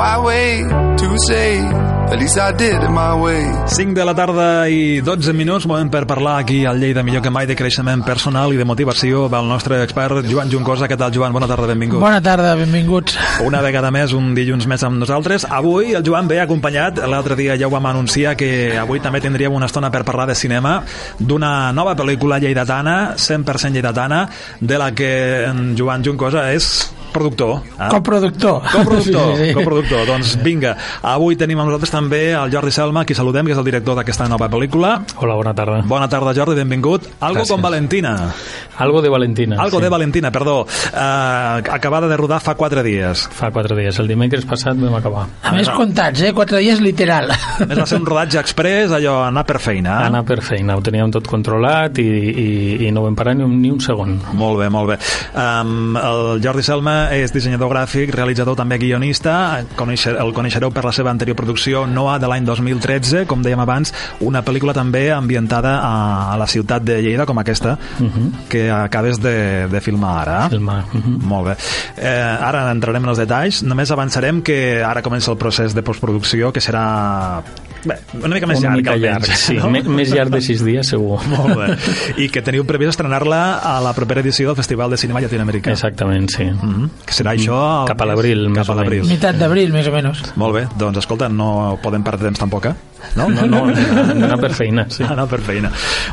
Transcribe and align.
Why 0.00 0.16
wait 0.24 0.64
to 0.96 1.08
say 1.28 1.60
at 2.08 2.16
least 2.18 2.38
I 2.38 2.56
did 2.56 2.72
it 2.72 2.88
my 2.88 3.12
way 3.20 3.44
5 3.68 3.92
de 3.92 4.04
la 4.08 4.14
tarda 4.16 4.66
i 4.72 5.02
12 5.04 5.34
minuts, 5.36 5.66
moment 5.68 5.90
per 5.92 6.06
parlar 6.08 6.38
aquí 6.40 6.62
al 6.64 6.80
Lleida 6.80 7.02
millor 7.04 7.20
que 7.20 7.28
mai 7.28 7.44
de 7.44 7.52
creixement 7.52 8.00
personal 8.06 8.54
i 8.54 8.56
de 8.56 8.64
motivació 8.64 9.26
amb 9.26 9.36
el 9.36 9.50
nostre 9.50 9.82
expert 9.84 10.24
Joan 10.24 10.48
Juncosa. 10.48 10.88
Què 10.88 10.96
tal, 10.96 11.12
Joan? 11.12 11.34
Bona 11.36 11.44
tarda, 11.50 11.66
benvingut. 11.68 12.00
Bona 12.00 12.22
tarda, 12.24 12.54
benvinguts. 12.56 13.18
Una 13.44 13.60
vegada 13.60 13.90
més, 13.92 14.14
un 14.16 14.32
dilluns 14.32 14.64
més 14.72 14.80
amb 14.88 14.96
nosaltres. 15.02 15.44
Avui 15.44 15.92
el 15.92 16.06
Joan 16.06 16.30
ve 16.32 16.40
acompanyat, 16.40 17.02
l'altre 17.04 17.36
dia 17.36 17.58
ja 17.60 17.68
ho 17.68 17.74
vam 17.74 17.90
anunciar 17.92 18.32
que 18.40 18.78
avui 18.80 19.04
també 19.04 19.20
tindríem 19.20 19.52
una 19.52 19.68
estona 19.68 19.92
per 19.92 20.00
parlar 20.08 20.30
de 20.32 20.38
cinema 20.38 20.78
d'una 21.18 21.74
nova 21.76 21.92
pel·lícula 21.92 22.40
lleidatana, 22.40 23.18
100% 23.20 23.76
lleidatana, 23.76 24.24
de 24.60 24.80
la 24.80 24.94
que 24.96 25.12
en 25.50 25.76
Joan 25.76 26.08
Juncosa 26.08 26.48
és 26.54 26.88
productor. 27.12 27.60
Eh? 27.76 27.88
Coproductor. 27.90 28.62
Coproductor, 28.70 29.36
sí, 29.36 29.48
sí. 29.48 29.54
coproductor. 29.54 30.06
Doncs 30.08 30.36
vinga, 30.44 30.74
avui 31.02 31.38
tenim 31.40 31.60
amb 31.60 31.70
nosaltres 31.70 31.92
també 31.94 32.22
el 32.32 32.52
Jordi 32.52 32.72
Selma, 32.74 33.04
qui 33.08 33.16
saludem, 33.18 33.48
que 33.48 33.54
és 33.56 33.60
el 33.60 33.66
director 33.66 33.98
d'aquesta 33.98 34.28
nova 34.30 34.48
pel·lícula. 34.52 34.96
Hola, 35.20 35.36
bona 35.38 35.54
tarda. 35.56 35.80
Bona 35.86 36.08
tarda, 36.10 36.34
Jordi, 36.36 36.56
benvingut. 36.60 37.08
Algo 37.20 37.40
Gràcies. 37.42 37.54
con 37.54 37.62
Valentina. 37.62 38.14
Algo 38.78 39.02
de 39.02 39.10
Valentina. 39.12 39.56
Algo 39.60 39.78
sí. 39.78 39.84
de 39.84 39.88
Valentina, 39.92 40.30
perdó. 40.32 40.62
Uh, 40.62 41.60
acabada 41.70 42.08
de 42.08 42.16
rodar 42.16 42.40
fa 42.40 42.54
quatre 42.54 42.82
dies. 42.82 43.26
Fa 43.32 43.50
quatre 43.50 43.76
dies. 43.76 43.98
El 44.00 44.08
dimecres 44.08 44.46
passat 44.48 44.78
vam 44.80 44.94
acabar. 44.96 45.26
A 45.42 45.52
més, 45.52 45.68
comptats, 45.68 46.22
eh? 46.22 46.32
Quatre 46.36 46.62
dies 46.62 46.80
literal. 46.80 47.30
A 47.30 47.66
més, 47.66 47.76
va 47.78 47.86
ser 47.86 48.00
un 48.00 48.06
rodatge 48.08 48.40
express, 48.40 48.94
allò, 48.96 49.20
anar 49.26 49.44
per 49.48 49.58
feina. 49.60 50.00
Eh? 50.00 50.08
Anar 50.10 50.24
per 50.28 50.40
feina. 50.46 50.76
Ho 50.78 50.84
teníem 50.84 51.12
tot 51.12 51.28
controlat 51.28 51.98
i, 52.00 52.08
i, 52.30 52.48
i 52.86 52.92
no 52.94 53.04
vam 53.04 53.18
parar 53.18 53.36
ni 53.36 53.44
un, 53.44 53.58
ni 53.60 53.72
un 53.72 53.80
segon. 53.84 54.16
Molt 54.38 54.60
bé, 54.62 54.70
molt 54.72 54.94
bé. 54.94 54.98
Um, 55.34 55.96
el 56.00 56.40
Jordi 56.44 56.64
Selma 56.64 56.99
és 57.16 57.32
dissenyador 57.32 57.70
gràfic, 57.72 58.12
realitzador 58.14 58.56
també 58.58 58.78
guionista, 58.78 59.64
coneixer, 59.78 60.16
el 60.20 60.32
coneixereu 60.36 60.70
per 60.74 60.84
la 60.84 60.92
seva 60.92 61.10
anterior 61.10 61.36
producció 61.38 61.86
Noah 61.86 62.18
de 62.22 62.28
l'any 62.30 62.44
2013, 62.46 63.24
com 63.30 63.42
dèiem 63.44 63.60
abans, 63.64 63.92
una 64.20 64.42
pel·lícula 64.46 64.74
també 64.76 65.10
ambientada 65.14 65.78
a, 65.82 66.36
la 66.40 66.46
ciutat 66.46 66.84
de 66.84 67.00
Lleida, 67.02 67.26
com 67.26 67.38
aquesta, 67.38 67.78
uh 67.98 68.02
Mhm. 68.02 68.10
-huh. 68.10 68.48
que 68.48 68.70
acabes 68.70 69.18
de, 69.20 69.68
de 69.68 69.80
filmar 69.80 70.28
ara. 70.28 70.48
Filmar. 70.50 70.84
Uh 70.92 71.00
-huh. 71.00 71.18
Molt 71.22 71.46
bé. 71.48 71.56
Eh, 71.96 72.36
ara 72.40 72.70
entrarem 72.70 73.02
en 73.02 73.08
els 73.08 73.18
detalls, 73.18 73.62
només 73.62 73.90
avançarem 73.90 74.42
que 74.42 74.82
ara 74.82 75.02
comença 75.02 75.30
el 75.30 75.36
procés 75.38 75.74
de 75.74 75.82
postproducció, 75.82 76.52
que 76.52 76.60
serà 76.60 77.42
Bé, 77.84 77.96
una 78.18 78.34
mica 78.34 78.48
més 78.50 78.58
una 78.60 78.74
llarg, 78.74 78.80
mica 78.82 78.96
llarg, 78.96 79.24
almenys, 79.24 79.44
sí, 79.46 79.56
no? 79.56 79.94
més 79.96 80.10
llarg 80.12 80.32
de 80.34 80.40
sis 80.44 80.60
dies 80.64 80.90
segur. 80.92 81.20
Molt 81.32 81.56
bé. 81.56 81.68
I 82.20 82.28
que 82.32 82.42
teniu 82.44 82.66
previst 82.68 82.94
estrenar-la 82.96 83.40
a 83.64 83.78
la 83.84 83.94
propera 83.96 84.20
edició 84.24 84.50
del 84.50 84.58
Festival 84.60 84.92
de 84.92 84.98
Cinema 85.00 85.22
Llatinoamericà. 85.24 85.72
Exactament, 85.72 86.28
sí. 86.30 86.44
Mm 86.44 86.60
-hmm. 86.60 86.90
Que 87.06 87.16
serà 87.16 87.34
això... 87.34 87.86
Cap 87.88 88.00
a 88.00 88.06
l'abril, 88.06 88.48
més 88.48 88.66
Cap 88.66 88.70
a 88.70 88.72
o 88.72 88.82
l'abril. 88.82 89.00
menys. 89.00 89.12
Mitat 89.12 89.36
d'abril, 89.38 89.72
més 89.72 89.86
o 89.86 89.92
menys. 89.92 90.36
Molt 90.36 90.54
bé, 90.54 90.66
doncs 90.76 90.98
escolta, 90.98 91.28
no 91.28 91.78
podem 91.82 92.02
perdre 92.02 92.28
temps 92.28 92.38
tampoc, 92.38 92.66
eh? 92.66 92.74
No, 93.16 93.28
no, 93.28 93.46
no, 93.46 93.62
anar 94.26 94.38
per 94.40 94.52
feina, 94.54 94.86
sí. 94.92 95.02
Anar 95.06 95.26
per 95.30 95.40
feina. 95.44 95.70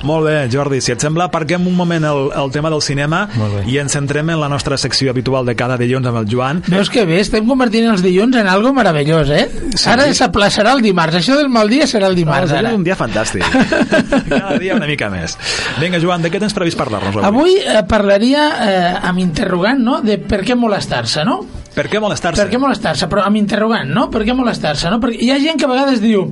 Molt 0.08 0.28
bé, 0.28 0.36
Jordi, 0.52 0.80
si 0.82 0.94
et 0.94 1.04
sembla, 1.04 1.28
aparquem 1.32 1.68
un 1.68 1.76
moment 1.78 2.06
el, 2.08 2.30
el 2.38 2.52
tema 2.54 2.72
del 2.74 2.82
cinema 2.86 3.26
i 3.68 3.78
ens 3.82 3.94
centrem 3.98 4.30
en 4.34 4.40
la 4.42 4.50
nostra 4.52 4.78
secció 4.78 5.12
habitual 5.12 5.46
de 5.48 5.56
cada 5.60 5.78
dilluns 5.80 6.08
amb 6.10 6.22
el 6.22 6.30
Joan. 6.32 6.64
Veus 6.68 6.90
que 6.94 7.06
bé, 7.10 7.20
estem 7.24 7.48
convertint 7.48 7.90
els 7.92 8.04
dilluns 8.06 8.36
en 8.40 8.48
algo 8.52 8.74
meravellós, 8.78 9.30
eh? 9.34 9.46
Sí. 9.76 9.88
Ara 9.92 10.08
s'aplaçarà 10.18 10.74
el 10.78 10.82
dimarts. 10.86 11.20
Això 11.22 11.38
del 11.38 11.50
mal 11.54 11.70
dia 11.70 11.88
serà 11.90 12.10
el 12.12 12.16
dimarts, 12.18 12.52
Avui 12.52 12.66
ara. 12.66 12.76
un 12.78 12.84
dia 12.88 12.98
fantàstic. 13.00 13.46
Cada 14.30 14.58
dia 14.62 14.76
una 14.76 14.88
mica 14.90 15.10
més. 15.14 15.38
Vinga, 15.82 16.00
Joan, 16.04 16.24
de 16.26 16.32
què 16.34 16.42
tens 16.42 16.56
previst 16.58 16.78
parlar-nos 16.80 17.16
avui? 17.16 17.28
Avui 17.28 17.56
eh, 17.62 17.84
parlaria 17.88 18.48
eh, 18.64 18.94
amb 19.10 19.20
interrogant, 19.24 19.82
no?, 19.84 20.02
de 20.06 20.18
per 20.22 20.44
què 20.48 20.56
molestar-se, 20.58 21.24
no? 21.28 21.42
Per 21.78 21.86
què 21.92 22.00
molestar-se? 22.02 22.42
Per 22.42 22.50
què 22.50 22.59
molestar-se? 22.61 23.06
Però 23.11 23.22
amb 23.28 23.38
interrogant, 23.38 23.89
no? 23.94 24.08
Per 24.14 24.23
què 24.25 24.33
molestar-se? 24.33 24.89
No? 24.89 24.97
Perquè 25.03 25.20
hi 25.22 25.30
ha 25.33 25.38
gent 25.44 25.59
que 25.61 25.67
a 25.67 25.70
vegades 25.70 26.02
diu 26.02 26.23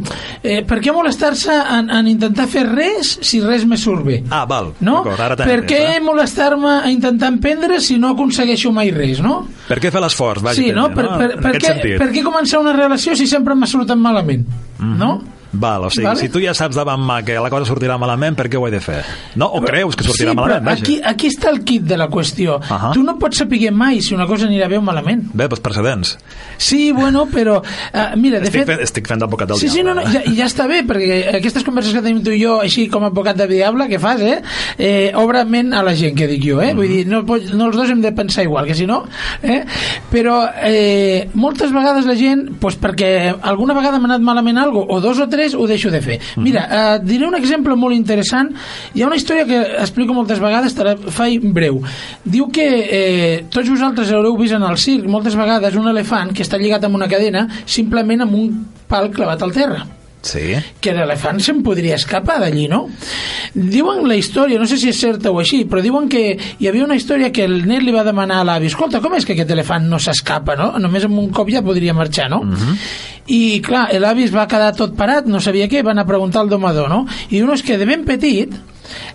eh, 0.41 0.63
per 0.65 0.79
què 0.81 0.93
molestar-se 0.95 1.53
en, 1.77 1.91
en 1.93 2.09
intentar 2.09 2.47
fer 2.49 2.65
res 2.71 3.11
si 3.21 3.41
res 3.43 3.67
me 3.69 3.77
surt 3.77 4.01
bé? 4.07 4.17
Ah, 4.33 4.43
val. 4.49 4.71
No? 4.85 5.03
Ara 5.13 5.37
Per 5.37 5.59
què 5.69 5.81
eh? 5.95 6.01
molestar-me 6.01 6.79
a 6.81 6.89
intentar 6.93 7.29
emprendre 7.35 7.79
si 7.83 7.99
no 8.01 8.15
aconsegueixo 8.15 8.73
mai 8.73 8.89
res, 8.95 9.21
no? 9.21 9.43
Per 9.69 9.77
què 9.83 9.93
fer 9.93 10.01
l'esforç? 10.01 10.41
Sí, 10.57 10.71
no? 10.73 10.89
Per, 10.95 11.05
per, 11.05 11.29
En 11.37 11.43
per, 11.43 11.53
aquest 11.53 11.61
què, 11.61 11.73
sentit. 11.75 11.97
per 12.01 12.09
què 12.13 12.25
començar 12.25 12.63
una 12.63 12.73
relació 12.73 13.15
si 13.17 13.29
sempre 13.29 13.53
m'ha 13.55 13.69
sortit 13.69 14.01
malament? 14.01 14.45
No? 14.81 15.13
Val, 15.59 15.87
o 15.87 15.89
sigui, 15.89 16.07
Vale. 16.07 16.19
si 16.19 16.29
tu 16.29 16.41
ja 16.43 16.53
saps 16.57 16.75
davant 16.77 17.01
mà 17.01 17.21
que 17.25 17.37
la 17.39 17.49
cosa 17.53 17.67
sortirà 17.69 17.97
malament, 18.01 18.35
per 18.37 18.47
què 18.51 18.59
ho 18.59 18.67
he 18.67 18.71
de 18.73 18.81
fer? 18.83 19.01
No? 19.39 19.49
O 19.57 19.61
creus 19.63 19.95
que 19.95 20.05
sortirà 20.07 20.33
sí, 20.33 20.37
malament? 20.37 20.65
Vaja. 20.65 20.83
aquí, 20.83 20.99
aquí 21.03 21.31
està 21.31 21.51
el 21.53 21.63
kit 21.67 21.85
de 21.87 21.97
la 21.99 22.07
qüestió. 22.11 22.59
Ahà. 22.61 22.91
Tu 22.95 23.03
no 23.03 23.17
pots 23.21 23.43
saber 23.43 23.71
mai 23.71 24.01
si 24.01 24.15
una 24.15 24.27
cosa 24.27 24.47
anirà 24.49 24.67
bé 24.71 24.77
o 24.77 24.83
malament. 24.85 25.25
Bé, 25.33 25.47
doncs 25.51 25.63
precedents. 25.63 26.15
Sí, 26.57 26.91
bueno, 26.91 27.25
però... 27.31 27.59
Uh, 27.61 28.15
mira, 28.19 28.39
de 28.39 28.49
Estic, 28.49 28.61
fet... 28.61 28.69
fent, 28.69 28.83
estic 28.85 29.09
fent 29.09 29.23
d'advocat 29.23 29.51
del 29.51 29.59
Sí, 29.59 29.69
sí, 29.69 29.83
no, 29.83 29.93
diable. 29.95 30.11
no, 30.11 30.13
ja, 30.13 30.35
ja 30.41 30.49
està 30.49 30.67
bé, 30.69 30.81
perquè 30.87 31.19
aquestes 31.39 31.65
converses 31.67 31.95
que 31.95 32.03
tenim 32.05 32.21
tu 32.23 32.33
i 32.35 32.41
jo, 32.41 32.59
així 32.63 32.87
com 32.91 33.05
a 33.05 33.11
advocat 33.11 33.39
de 33.39 33.47
diable, 33.51 33.87
que 33.91 33.99
fas, 34.01 34.21
eh? 34.21 34.39
eh 34.77 35.11
obre 35.15 35.43
ment 35.49 35.73
a 35.73 35.83
la 35.85 35.95
gent, 35.97 36.15
que 36.17 36.27
dic 36.31 36.43
jo, 36.45 36.61
eh? 36.63 36.73
Vull 36.77 36.91
dir, 36.91 37.03
no, 37.09 37.21
no 37.23 37.69
els 37.69 37.77
dos 37.77 37.91
hem 37.91 38.01
de 38.03 38.11
pensar 38.15 38.45
igual, 38.47 38.67
que 38.67 38.75
si 38.77 38.87
no... 38.89 39.03
Eh? 39.45 39.61
Però 40.11 40.37
eh, 40.63 41.27
moltes 41.33 41.73
vegades 41.75 42.07
la 42.07 42.15
gent, 42.17 42.45
doncs 42.61 42.79
perquè 42.81 43.11
alguna 43.35 43.75
vegada 43.77 43.99
m'ha 43.99 44.09
anat 44.13 44.23
malament 44.25 44.59
algo, 44.61 44.85
o 44.89 44.99
dos 45.03 45.19
o 45.21 45.27
tres, 45.29 45.44
ho 45.53 45.67
deixo 45.67 45.91
de 45.93 46.01
fer. 46.01 46.19
Mira, 46.37 46.65
eh, 46.65 46.99
diré 47.03 47.27
un 47.27 47.35
exemple 47.37 47.75
molt 47.75 47.95
interessant. 47.95 48.51
Hi 48.93 49.03
ha 49.03 49.07
una 49.07 49.19
història 49.19 49.45
que 49.45 49.61
explico 49.83 50.13
moltes 50.13 50.41
vegades, 50.41 50.75
te 50.75 50.83
la 50.87 50.95
faig 50.97 51.45
breu. 51.53 51.81
Diu 52.23 52.49
que 52.49 52.67
eh, 52.67 53.45
tots 53.53 53.69
vosaltres 53.69 54.11
haureu 54.11 54.37
vist 54.39 54.57
en 54.57 54.65
el 54.65 54.79
circ 54.81 55.05
moltes 55.11 55.35
vegades 55.37 55.75
un 55.75 55.87
elefant 55.91 56.33
que 56.33 56.43
està 56.45 56.57
lligat 56.61 56.87
amb 56.87 56.97
una 56.97 57.09
cadena 57.11 57.45
simplement 57.65 58.25
amb 58.25 58.39
un 58.39 58.65
pal 58.89 59.11
clavat 59.13 59.43
al 59.45 59.53
terra 59.55 59.85
Sí. 60.25 60.55
que 60.81 60.93
l'elefant 60.95 61.37
se'n 61.43 61.59
podria 61.61 61.99
escapar 61.99 62.39
d'allí, 62.41 62.65
no? 62.71 62.87
Diuen 63.53 64.07
la 64.09 64.15
història, 64.17 64.57
no 64.57 64.65
sé 64.65 64.79
si 64.81 64.89
és 64.89 64.97
certa 64.99 65.29
o 65.29 65.37
així, 65.39 65.63
però 65.69 65.83
diuen 65.85 66.09
que 66.09 66.23
hi 66.33 66.67
havia 66.67 66.83
una 66.87 66.97
història 66.97 67.29
que 67.31 67.45
el 67.45 67.59
net 67.69 67.85
li 67.85 67.93
va 67.93 68.03
demanar 68.07 68.39
a 68.41 68.47
l'avi, 68.49 68.71
escolta, 68.71 69.03
com 69.03 69.13
és 69.13 69.25
que 69.25 69.35
aquest 69.37 69.53
elefant 69.53 69.85
no 69.89 69.99
s'escapa, 70.01 70.57
no? 70.57 70.71
Només 70.81 71.05
amb 71.05 71.19
un 71.21 71.29
cop 71.29 71.51
ja 71.53 71.61
podria 71.65 71.93
marxar, 71.93 72.29
no? 72.33 72.41
I, 73.27 73.61
clar, 73.65 73.87
l'avi 74.01 74.25
es 74.25 74.33
va 74.33 74.47
quedar 74.49 74.73
tot 74.77 74.97
parat, 74.97 75.29
no 75.29 75.39
sabia 75.41 75.69
què, 75.69 75.85
van 75.85 76.01
a 76.01 76.05
preguntar 76.09 76.41
al 76.41 76.49
domador, 76.49 76.89
no? 76.89 77.05
I 77.29 77.37
diu, 77.37 77.45
no, 77.45 77.53
és 77.53 77.63
que 77.65 77.77
de 77.77 77.85
ben 77.85 78.05
petit 78.05 78.53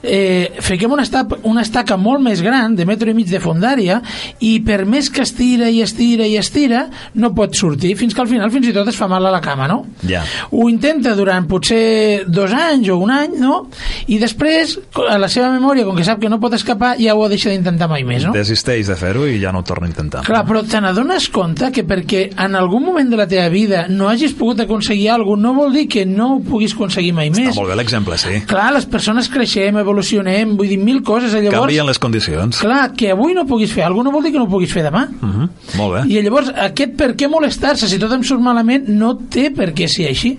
eh, 0.02 0.50
fiquem 0.60 0.92
una 0.92 1.02
estaca, 1.06 1.38
una 1.48 1.62
estaca 1.62 1.96
molt 2.00 2.22
més 2.24 2.42
gran, 2.42 2.74
de 2.76 2.86
metro 2.88 3.10
i 3.10 3.14
mig 3.16 3.30
de 3.30 3.40
fondària, 3.42 4.00
i 4.40 4.58
per 4.66 4.84
més 4.86 5.10
que 5.10 5.22
estira 5.26 5.68
i 5.70 5.82
estira 5.84 6.26
i 6.26 6.36
estira, 6.40 6.86
no 7.14 7.32
pot 7.36 7.54
sortir, 7.58 7.94
fins 7.98 8.14
que 8.14 8.22
al 8.24 8.30
final 8.30 8.50
fins 8.52 8.70
i 8.70 8.74
tot 8.76 8.88
es 8.90 8.98
fa 8.98 9.08
mal 9.10 9.26
a 9.26 9.32
la 9.34 9.40
cama, 9.44 9.68
no? 9.70 9.82
Ja. 10.08 10.22
Ho 10.50 10.68
intenta 10.70 11.14
durant 11.18 11.46
potser 11.50 12.24
dos 12.28 12.52
anys 12.56 12.88
o 12.90 12.98
un 13.02 13.10
any, 13.14 13.36
no? 13.40 13.66
I 14.10 14.18
després, 14.22 14.76
a 15.08 15.18
la 15.20 15.28
seva 15.32 15.50
memòria, 15.52 15.84
com 15.88 15.96
que 15.98 16.04
sap 16.06 16.20
que 16.22 16.30
no 16.32 16.40
pot 16.42 16.54
escapar, 16.56 16.94
ja 17.00 17.14
ho 17.16 17.28
deixa 17.30 17.50
d'intentar 17.52 17.88
mai 17.90 18.04
més, 18.06 18.24
no? 18.26 18.32
Desisteix 18.36 18.88
de 18.90 18.96
fer-ho 18.98 19.26
i 19.28 19.40
ja 19.42 19.52
no 19.52 19.62
ho 19.62 19.66
torna 19.66 19.88
a 19.88 19.92
intentar. 19.92 20.24
Clar, 20.26 20.44
però 20.48 20.62
te 20.66 20.80
n'adones 20.82 21.28
compte 21.32 21.70
que 21.74 21.84
perquè 21.88 22.26
en 22.40 22.56
algun 22.58 22.84
moment 22.84 23.10
de 23.10 23.18
la 23.20 23.28
teva 23.30 23.48
vida 23.52 23.86
no 23.88 24.08
hagis 24.10 24.34
pogut 24.36 24.60
aconseguir 24.64 25.10
alguna 25.10 25.28
cosa, 25.30 25.38
no 25.40 25.54
vol 25.54 25.72
dir 25.72 25.86
que 25.88 26.02
no 26.04 26.34
ho 26.34 26.40
puguis 26.44 26.74
aconseguir 26.74 27.12
mai 27.16 27.30
Està 27.30 27.44
més. 27.46 27.56
molt 27.56 27.70
bé 27.70 27.76
l'exemple, 27.78 28.16
sí. 28.18 28.40
Clar, 28.50 28.72
les 28.74 28.84
persones 28.90 29.28
creixem, 29.60 29.78
evolucionem, 29.80 30.56
vull 30.56 30.68
dir 30.68 30.78
mil 30.80 31.02
coses, 31.02 31.32
llavors... 31.34 31.60
Canvien 31.60 31.86
les 31.86 32.00
condicions. 32.00 32.60
Clar, 32.60 32.92
que 32.96 33.10
avui 33.12 33.34
no 33.36 33.46
puguis 33.48 33.72
fer 33.72 33.84
alguna 33.86 34.10
no 34.10 34.14
vol 34.14 34.24
dir 34.24 34.32
que 34.32 34.40
no 34.40 34.48
puguis 34.48 34.72
fer 34.72 34.82
demà. 34.82 35.06
Uh 35.20 35.28
-huh. 35.28 35.48
Molt 35.76 35.94
bé. 35.94 36.00
I 36.08 36.22
llavors, 36.22 36.50
aquest 36.56 36.96
per 36.96 37.14
què 37.14 37.28
molestar-se 37.28 37.88
si 37.88 37.98
tot 37.98 38.12
em 38.12 38.22
surt 38.22 38.40
malament 38.40 38.88
no 38.88 39.14
té 39.16 39.50
per 39.50 39.72
què 39.74 39.86
ser 39.86 40.08
així. 40.08 40.38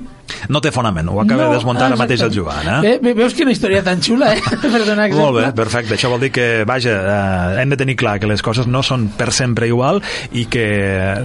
No 0.49 0.61
té 0.63 0.71
fonament, 0.73 1.09
ho 1.11 1.19
acaba 1.21 1.49
de 1.49 1.57
desmuntar 1.57 1.89
ara 1.89 1.99
mateix 1.99 2.21
el 2.25 2.31
exacte. 2.31 2.39
Joan, 2.39 2.69
eh? 2.71 2.81
Bé, 2.85 2.93
bé, 3.03 3.15
veus 3.21 3.35
quina 3.37 3.53
història 3.53 3.83
tan 3.85 4.01
xula, 4.03 4.33
eh? 4.35 4.41
per 4.61 4.83
donar 4.85 5.07
exemple. 5.09 5.25
Molt 5.25 5.37
bé, 5.39 5.45
perfecte. 5.57 5.95
Això 5.97 6.11
vol 6.11 6.23
dir 6.25 6.31
que, 6.35 6.47
vaja, 6.67 6.95
eh, 7.01 7.61
hem 7.61 7.73
de 7.73 7.79
tenir 7.79 7.97
clar 7.99 8.17
que 8.21 8.29
les 8.29 8.43
coses 8.45 8.67
no 8.67 8.83
són 8.85 9.09
per 9.17 9.31
sempre 9.35 9.69
igual 9.69 10.01
i 10.31 10.45
que, 10.51 10.67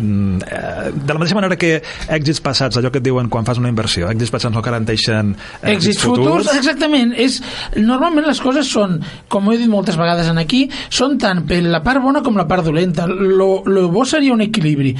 mm, 0.00 0.42
eh, 0.46 0.90
de 0.96 1.12
la 1.12 1.20
mateixa 1.20 1.38
manera 1.38 1.58
que 1.60 1.76
èxits 2.08 2.42
passats, 2.44 2.78
allò 2.80 2.92
que 2.92 3.00
et 3.02 3.06
diuen 3.06 3.30
quan 3.32 3.46
fas 3.46 3.60
una 3.62 3.70
inversió, 3.72 4.10
èxits 4.12 4.32
passats 4.34 4.54
no 4.54 4.62
garanteixen 4.64 5.34
eh, 5.62 5.74
èxits 5.74 6.02
futurs, 6.02 6.50
exactament 6.56 7.14
és, 7.16 7.38
normalment 7.76 8.26
les 8.26 8.40
coses 8.42 8.68
són 8.70 8.98
com 9.32 9.50
he 9.52 9.58
dit 9.60 9.70
moltes 9.70 9.98
vegades 9.98 10.28
en 10.30 10.40
aquí 10.42 10.64
són 10.88 11.16
tant 11.22 11.44
per 11.48 11.60
la 11.64 11.82
part 11.84 12.02
bona 12.02 12.22
com 12.24 12.36
la 12.38 12.46
part 12.48 12.66
dolenta 12.66 13.06
lo, 13.06 13.62
lo 13.66 13.86
bo 13.92 14.04
seria 14.08 14.34
un 14.34 14.42
equilibri 14.44 14.94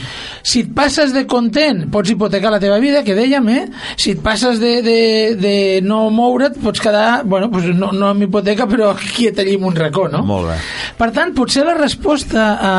si 0.47 0.64
et 0.64 0.73
passes 0.76 1.14
de 1.14 1.26
content 1.31 1.87
pots 1.93 2.12
hipotecar 2.12 2.52
la 2.52 2.61
teva 2.62 2.79
vida, 2.82 3.02
que 3.06 3.17
dèiem 3.19 3.49
eh? 3.52 3.62
Si 3.97 4.13
et 4.13 4.21
passes 4.23 4.61
de, 4.61 4.73
de, 4.85 5.01
de 5.41 5.55
no 5.85 6.07
moure't 6.13 6.61
pots 6.63 6.83
quedar, 6.85 7.25
bueno, 7.25 7.51
pues 7.51 7.67
no, 7.75 7.91
no 7.97 8.13
amb 8.13 8.27
hipoteca 8.27 8.69
però 8.71 8.93
quiet 9.01 9.41
allí 9.43 9.57
en 9.57 9.65
un 9.65 9.77
racó 9.77 10.07
no? 10.13 10.23
Molt 10.27 10.53
bé. 10.53 10.61
Per 11.01 11.11
tant, 11.17 11.35
potser 11.37 11.65
la 11.67 11.75
resposta 11.79 12.47
a... 12.61 12.73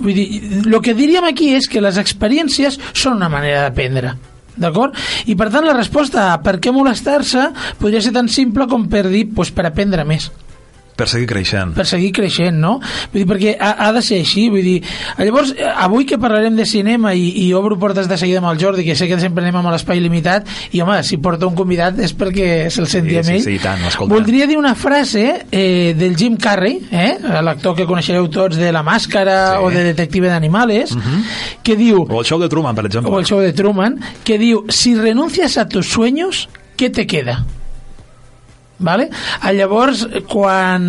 Vull 0.00 0.16
dir, 0.16 0.26
el 0.64 0.80
que 0.82 0.96
diríem 0.96 1.28
aquí 1.28 1.52
és 1.58 1.68
que 1.70 1.84
les 1.84 2.00
experiències 2.00 2.80
són 2.92 3.20
una 3.20 3.30
manera 3.32 3.68
d'aprendre. 3.68 4.16
D'acord? 4.60 4.96
I 5.30 5.36
per 5.38 5.48
tant 5.52 5.64
la 5.64 5.76
resposta 5.76 6.30
a 6.32 6.38
per 6.44 6.58
què 6.60 6.72
molestar-se 6.74 7.50
podria 7.80 8.02
ser 8.04 8.12
tan 8.16 8.28
simple 8.28 8.66
com 8.68 8.88
per 8.90 9.06
dir, 9.08 9.28
pues, 9.34 9.52
per 9.54 9.68
aprendre 9.68 10.04
més. 10.08 10.30
Per 11.00 11.08
seguir 11.08 11.26
creixent. 11.30 11.72
per 11.78 11.86
seguir 11.88 12.12
creixent, 12.12 12.58
no? 12.60 12.74
Vull 13.12 13.22
dir, 13.22 13.26
perquè 13.30 13.56
ha, 13.58 13.72
ha 13.86 13.90
de 13.96 14.02
ser 14.04 14.20
així, 14.20 14.48
vull 14.52 14.62
dir, 14.66 14.76
llavors, 15.18 15.54
eh, 15.56 15.64
avui 15.64 16.04
que 16.06 16.18
parlarem 16.20 16.56
de 16.58 16.66
cinema 16.68 17.14
i, 17.16 17.30
i 17.46 17.52
obro 17.56 17.78
portes 17.80 18.08
de 18.10 18.18
seguida 18.20 18.38
amb 18.42 18.50
el 18.52 18.60
Jordi, 18.60 18.84
que 18.84 18.94
sé 18.98 19.08
que 19.08 19.18
sempre 19.22 19.42
anem 19.44 19.56
amb 19.62 19.72
l'espai 19.72 20.00
limitat, 20.04 20.46
i 20.76 20.82
home, 20.84 20.98
si 21.08 21.16
porta 21.18 21.48
un 21.48 21.56
convidat 21.58 21.98
és 22.04 22.12
perquè 22.16 22.68
se'l 22.70 22.86
senti 22.90 23.16
Sí, 23.16 23.24
sí, 23.24 23.32
ell. 23.32 23.42
sí, 23.42 23.54
i 23.56 23.58
tant, 23.62 23.80
escolta. 23.88 24.12
Voldria 24.14 24.46
dir 24.46 24.58
una 24.60 24.74
frase 24.74 25.46
eh, 25.50 25.94
del 25.98 26.16
Jim 26.16 26.36
Carrey, 26.36 26.78
eh, 26.92 27.16
l'actor 27.42 27.74
que 27.76 27.86
coneixereu 27.88 28.28
tots 28.28 28.56
de 28.60 28.70
La 28.72 28.82
Màscara 28.84 29.38
Sí. 29.54 29.56
Mhm. 29.58 29.64
o 29.64 29.70
de 29.70 29.84
Detective 29.84 30.28
d'Animales, 30.28 30.94
que 31.62 31.76
diu, 31.76 32.04
O 32.08 32.20
el 32.20 32.26
show 32.26 32.38
de 32.38 32.48
Truman, 32.48 32.74
per 32.74 32.84
exemple. 32.86 33.10
o 33.10 33.18
el 33.18 33.24
show 33.26 33.40
de 33.40 33.52
Truman, 33.52 33.98
que 34.24 34.36
diu, 34.38 34.64
si 34.68 34.94
renuncias 34.94 35.56
a 35.58 35.66
tus 35.68 35.88
sueños, 35.88 36.48
¿qué 36.76 36.90
te 36.90 37.06
queda? 37.06 37.44
¿Vale? 38.80 39.10
Ah, 39.40 39.52
Llavors, 39.52 40.06
quan 40.28 40.88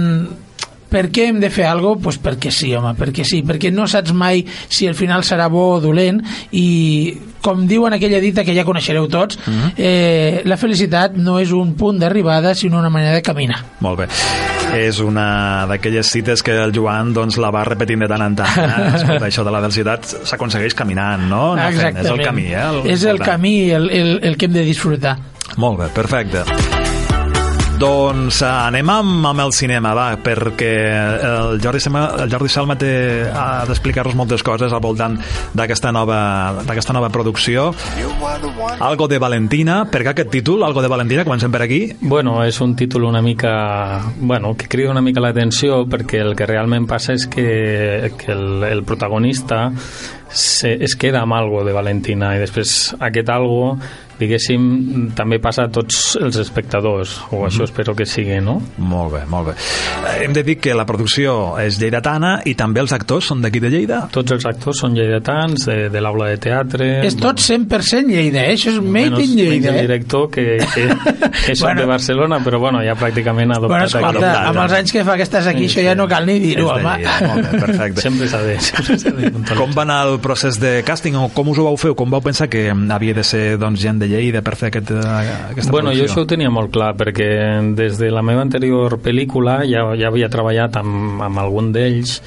per 0.91 1.07
què 1.13 1.29
hem 1.29 1.39
de 1.39 1.49
fer 1.49 1.65
alguna 1.69 1.95
cosa? 1.95 2.01
Pues 2.01 2.19
perquè 2.19 2.51
sí, 2.51 2.73
home, 2.75 2.93
perquè 2.99 3.23
sí, 3.27 3.41
perquè 3.47 3.71
no 3.71 3.87
saps 3.87 4.11
mai 4.17 4.43
si 4.67 4.87
el 4.89 4.95
final 4.97 5.23
serà 5.27 5.47
bo 5.51 5.77
o 5.77 5.81
dolent 5.83 6.19
i 6.51 6.65
com 7.41 7.63
diuen 7.67 7.95
aquella 7.95 8.19
dita 8.21 8.43
que 8.45 8.53
ja 8.53 8.65
coneixereu 8.67 9.07
tots, 9.09 9.39
eh, 9.77 10.41
la 10.45 10.57
felicitat 10.61 11.15
no 11.17 11.39
és 11.41 11.53
un 11.55 11.73
punt 11.79 12.01
d'arribada 12.01 12.53
sinó 12.55 12.79
una 12.79 12.91
manera 12.93 13.15
de 13.15 13.23
caminar. 13.25 13.61
Molt 13.81 14.03
bé. 14.03 14.09
És 14.77 15.01
una 15.03 15.65
d'aquelles 15.67 16.07
cites 16.07 16.43
que 16.43 16.53
el 16.55 16.71
Joan 16.75 17.11
doncs, 17.15 17.39
la 17.41 17.49
va 17.51 17.63
repetint 17.67 18.05
de 18.05 18.11
tant 18.11 18.23
en 18.27 18.37
tant. 18.39 18.59
Eh? 18.61 18.91
Escolta, 18.99 19.25
això 19.27 19.47
de 19.47 19.51
la 19.51 19.63
velocitat 19.63 20.13
s'aconsegueix 20.29 20.75
caminant, 20.77 21.27
no? 21.31 21.53
Anar 21.55 21.71
fent. 21.75 22.03
És 22.03 22.11
el 22.11 22.23
camí, 22.23 22.51
eh? 22.51 22.67
El, 22.67 22.83
és 22.93 23.07
el 23.09 23.19
camí 23.23 23.55
el, 23.71 23.89
el, 23.89 24.13
el 24.31 24.37
que 24.37 24.47
hem 24.47 24.55
de 24.59 24.67
disfrutar. 24.67 25.17
Molt 25.59 25.83
bé, 25.83 25.91
perfecte. 25.95 26.45
Doncs 27.81 28.43
eh, 28.43 28.45
anem 28.45 28.89
amb, 28.93 29.23
amb 29.25 29.41
el 29.41 29.53
cinema, 29.57 29.95
va, 29.97 30.11
perquè 30.21 30.69
el 31.25 31.55
Jordi, 31.63 31.79
Salma, 31.81 32.03
el 32.21 32.29
Jordi 32.29 32.51
Salma 32.53 32.75
té, 32.77 32.91
ha 33.25 33.63
d'explicar-nos 33.65 34.13
moltes 34.19 34.43
coses 34.45 34.69
al 34.69 34.83
voltant 34.83 35.15
d'aquesta 35.57 35.89
nova, 35.95 36.19
nova 36.61 37.09
producció. 37.09 37.71
Algo 38.77 39.07
de 39.09 39.17
Valentina, 39.17 39.79
per 39.89 40.03
què 40.03 40.13
aquest 40.13 40.29
títol, 40.29 40.61
Algo 40.67 40.83
de 40.85 40.91
Valentina, 40.93 41.25
comencem 41.25 41.49
per 41.49 41.63
aquí? 41.65 41.81
Bueno, 42.01 42.43
és 42.45 42.61
un 42.61 42.75
títol 42.77 43.09
una 43.09 43.23
mica... 43.25 43.55
Bueno, 44.19 44.53
que 44.53 44.69
crida 44.69 44.93
una 44.93 45.01
mica 45.01 45.23
l'atenció 45.23 45.81
perquè 45.89 46.21
el 46.21 46.35
que 46.37 46.45
realment 46.45 46.85
passa 46.85 47.17
és 47.17 47.25
que, 47.25 48.11
que 48.13 48.31
el, 48.35 48.61
el 48.69 48.85
protagonista 48.85 49.71
se, 50.29 50.77
es 50.83 50.95
queda 50.95 51.25
amb 51.25 51.33
algo 51.33 51.65
de 51.65 51.73
Valentina 51.73 52.35
i 52.37 52.39
després 52.45 52.93
aquest 52.99 53.29
algo 53.33 53.73
diguéssim, 54.19 55.11
també 55.17 55.39
passa 55.41 55.65
a 55.67 55.71
tots 55.73 56.15
els 56.21 56.37
espectadors, 56.41 57.15
o 57.31 57.43
això 57.47 57.65
espero 57.65 57.95
que 57.97 58.05
sigui, 58.05 58.39
no? 58.43 58.59
Molt 58.77 59.13
bé, 59.15 59.21
molt 59.29 59.51
bé. 59.51 59.55
Eh, 60.11 60.17
Hem 60.25 60.33
de 60.35 60.43
dir 60.45 60.57
que 60.61 60.73
la 60.77 60.85
producció 60.85 61.57
és 61.61 61.79
lleidatana 61.81 62.41
i 62.45 62.53
també 62.59 62.81
els 62.83 62.93
actors 62.93 63.29
són 63.31 63.41
d'aquí 63.41 63.59
de 63.63 63.71
Lleida? 63.73 64.01
Tots 64.13 64.35
els 64.35 64.45
actors 64.45 64.81
són 64.83 64.93
lleidatans, 64.97 65.65
de, 65.67 65.89
de 65.93 66.01
l'aula 66.03 66.29
de 66.31 66.37
teatre... 66.41 66.89
És 67.07 67.15
tot 67.19 67.41
100% 67.41 68.11
Lleida, 68.11 68.43
eh? 68.45 68.55
Això 68.57 68.73
és 68.75 68.79
made 68.81 69.11
Menys, 69.15 69.25
in 69.29 69.35
Lleida, 69.37 69.51
menys 69.51 69.67
el 69.71 69.75
eh? 69.79 69.81
director 69.87 70.29
que, 70.31 70.45
que, 70.73 70.87
que 71.47 71.55
són 71.55 71.71
Bueno. 71.71 71.81
de 71.81 71.87
Barcelona 71.91 72.39
però 72.43 72.59
bueno, 72.59 72.81
ja 72.85 72.95
pràcticament 72.99 73.55
ha 73.55 73.59
Bueno, 73.61 73.75
adoptat 73.81 73.87
escolta, 73.95 74.09
adoptat, 74.09 74.47
amb 74.51 74.61
els 74.65 74.73
anys 74.79 74.91
que 74.95 75.03
fa 75.07 75.15
que 75.19 75.25
estàs 75.27 75.47
aquí, 75.51 75.65
Sí, 75.67 75.75
això 75.75 75.83
ja 75.85 75.95
no 75.95 76.07
cal 76.09 76.25
ni 76.25 76.37
dir-ho, 76.41 76.65
És 76.67 76.71
home. 76.81 76.95
Lleida, 76.99 77.17
molt 77.27 77.45
bé, 77.51 77.59
perfecte. 77.65 78.01
sempre 78.07 78.27
s'ha 78.31 78.41
de, 78.45 78.55
sempre 78.61 79.31
de. 79.31 79.55
Com 79.57 79.73
va 79.77 79.83
anar 79.85 79.99
el 80.09 80.19
procés 80.23 80.57
de 80.61 80.71
càsting 80.87 81.17
o 81.19 81.27
com 81.35 81.51
us 81.53 81.59
ho 81.61 81.67
vau 81.69 81.77
fer 81.79 81.91
o 81.93 81.97
com 81.99 82.09
vau 82.11 82.21
pensar 82.25 82.49
que 82.51 82.67
havia 82.71 83.13
de 83.17 83.23
ser 83.27 83.43
doncs, 83.61 83.79
gent 83.81 84.01
de 84.01 84.09
Lleida 84.11 84.43
per 84.45 84.55
fer 84.59 84.69
aquest, 84.71 84.91
eh, 84.91 85.33
aquesta 85.51 85.71
Bueno, 85.71 85.89
jo 85.91 86.01
producció? 86.01 86.11
això 86.11 86.25
ho 86.25 86.29
tenia 86.29 86.51
molt 86.53 86.71
clar 86.75 86.93
perquè 86.99 87.29
des 87.77 87.97
de 88.01 88.11
la 88.11 88.21
meva 88.21 88.43
anterior 88.45 88.99
pel·lícula 89.01 89.61
ja, 89.69 89.87
ja 89.95 90.11
havia 90.11 90.29
treballat 90.29 90.77
amb, 90.81 91.21
amb 91.21 91.39
algun 91.39 91.71
d'ells 91.75 92.19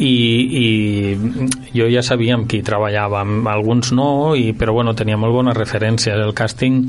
i, 0.00 0.14
i 0.56 1.76
jo 1.76 1.86
ja 1.92 2.02
sabia 2.02 2.34
amb 2.38 2.48
qui 2.48 2.62
treballava 2.64 3.20
alguns 3.52 3.92
no, 3.92 4.34
i, 4.34 4.54
però 4.56 4.72
bueno, 4.72 4.94
tenia 4.96 5.18
molt 5.20 5.34
bones 5.36 5.56
referències 5.56 6.16
el 6.16 6.32
càsting 6.36 6.80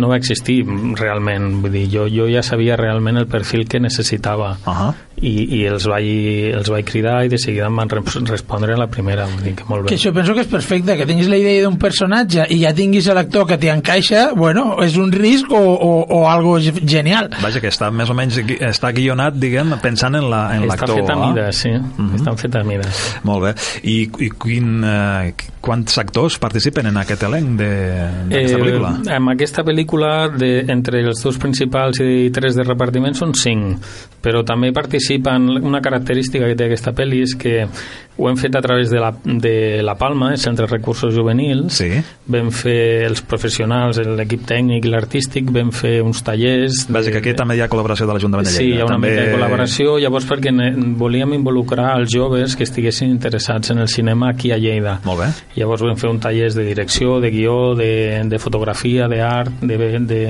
no 0.00 0.08
va 0.08 0.16
existir 0.16 0.62
realment 0.96 1.60
vull 1.60 1.74
dir, 1.76 1.84
jo, 1.92 2.08
jo 2.08 2.28
ja 2.32 2.42
sabia 2.42 2.78
realment 2.80 3.20
el 3.20 3.28
perfil 3.28 3.68
que 3.68 3.80
necessitava 3.80 4.56
Uh 4.64 4.72
-huh. 4.72 4.94
I, 5.22 5.60
i 5.60 5.60
els, 5.70 5.84
vaig, 5.86 6.06
els 6.58 6.68
vaig 6.72 6.84
cridar 6.88 7.20
i 7.24 7.28
de 7.30 7.38
seguida 7.38 7.68
em 7.70 7.76
van 7.78 7.88
res- 7.88 8.16
respondre 8.28 8.74
a 8.74 8.76
la 8.80 8.88
primera 8.90 9.24
vull 9.30 9.44
dir 9.46 9.54
que 9.54 9.64
molt 9.68 9.84
bé 9.84 9.92
Que 9.92 9.94
això 9.98 10.12
penso 10.12 10.34
que 10.34 10.40
és 10.42 10.50
perfecte, 10.50 10.96
que 10.98 11.06
tinguis 11.06 11.28
la 11.30 11.38
idea 11.38 11.62
d'un 11.62 11.78
personatge 11.78 12.46
i 12.50 12.58
ja 12.64 12.72
tinguis 12.74 13.06
l'actor 13.14 13.46
que 13.46 13.56
t'hi 13.58 13.70
encaixa, 13.70 14.32
bueno, 14.34 14.76
és 14.82 14.96
un 14.98 15.12
risc 15.12 15.50
o, 15.54 15.60
o, 15.60 15.92
o 16.08 16.28
algo 16.28 16.58
ge- 16.60 16.82
genial. 16.86 17.30
Vaja, 17.40 17.60
que 17.62 17.70
està 17.70 17.90
més 17.94 18.10
o 18.10 18.14
menys 18.18 18.40
gui- 18.42 18.58
està 18.58 18.90
guionat, 18.92 19.38
diguem, 19.38 19.76
pensant 19.80 20.14
en 20.18 20.28
la- 20.30 20.48
en 20.56 20.64
està 20.66 20.74
l'actor. 20.74 20.96
fet 21.00 21.10
a 21.10 21.14
eh? 21.14 21.22
mida, 21.28 21.46
sí 21.52 21.70
Mhm. 21.74 22.14
estan 22.16 22.36
fet 22.38 22.56
a 22.56 22.64
mides 22.64 23.02
Molt 23.24 23.42
bé. 23.44 23.54
I, 23.84 24.10
i 24.18 24.30
quin, 24.30 24.82
eh, 24.84 25.34
quants 25.60 25.96
actors 25.98 26.38
participen 26.38 26.86
en 26.90 26.96
aquest 27.00 27.22
elenc 27.22 27.56
de- 27.58 28.10
d'aquesta 28.28 28.58
pel·lícula? 28.58 28.90
Eh, 29.06 29.14
amb 29.14 29.30
aquesta 29.30 29.62
pel·lícula, 29.64 30.28
de, 30.36 30.64
entre 30.68 31.00
els 31.06 31.22
dos 31.22 31.38
principals 31.38 32.00
i 32.00 32.30
tres 32.34 32.54
de 32.56 32.64
repartiment, 32.64 33.14
són 33.14 33.32
cinc. 33.34 33.78
Però 34.24 34.42
també 34.44 34.72
participen... 34.72 35.03
Una 35.10 35.80
característica 35.82 36.46
que 36.46 36.56
té 36.56 36.66
aquesta 36.70 36.92
pel·li 36.96 37.22
és 37.24 37.34
que 37.38 37.66
ho 38.16 38.28
hem 38.30 38.36
fet 38.38 38.54
a 38.54 38.60
través 38.62 38.90
de 38.90 39.00
la, 39.02 39.08
de 39.24 39.82
la 39.82 39.96
Palma, 39.98 40.30
el 40.32 40.38
Centre 40.38 40.66
de 40.68 40.70
Recursos 40.70 41.14
Juvenils. 41.16 41.72
Sí. 41.80 41.88
Vam 42.30 42.50
fer 42.54 43.04
els 43.08 43.22
professionals, 43.26 43.98
l'equip 43.98 44.44
tècnic 44.46 44.86
i 44.86 44.92
l'artístic, 44.92 45.50
vam 45.54 45.72
fer 45.74 45.96
uns 46.04 46.22
tallers... 46.22 46.84
Vaja, 46.94 47.10
que 47.10 47.18
aquí 47.18 47.34
també 47.34 47.56
hi 47.58 47.64
ha 47.64 47.68
col·laboració 47.72 48.06
de 48.06 48.14
l'Ajuntament 48.14 48.46
de 48.46 48.54
Sí, 48.54 48.68
Lleida. 48.68 48.76
hi 48.76 48.80
ha 48.82 48.86
una 48.86 48.94
també... 48.94 49.10
mica 49.10 49.24
de 49.26 49.34
col·laboració, 49.34 49.96
llavors 50.02 50.28
perquè 50.30 50.54
ne, 50.54 50.70
volíem 51.00 51.34
involucrar 51.40 51.90
els 51.98 52.14
joves 52.14 52.54
que 52.54 52.62
estiguessin 52.68 53.10
interessats 53.10 53.74
en 53.74 53.82
el 53.82 53.90
cinema 53.90 54.30
aquí 54.30 54.52
a 54.54 54.60
Lleida. 54.62 55.00
Molt 55.04 55.24
bé. 55.24 55.30
Llavors 55.58 55.82
vam 55.82 55.98
fer 55.98 56.10
un 56.14 56.22
tallers 56.22 56.54
de 56.54 56.68
direcció, 56.70 57.18
de 57.20 57.34
guió, 57.34 57.58
de, 57.74 58.22
de 58.30 58.38
fotografia, 58.38 59.08
d'art, 59.10 59.58
de, 59.60 59.78
de, 60.06 60.22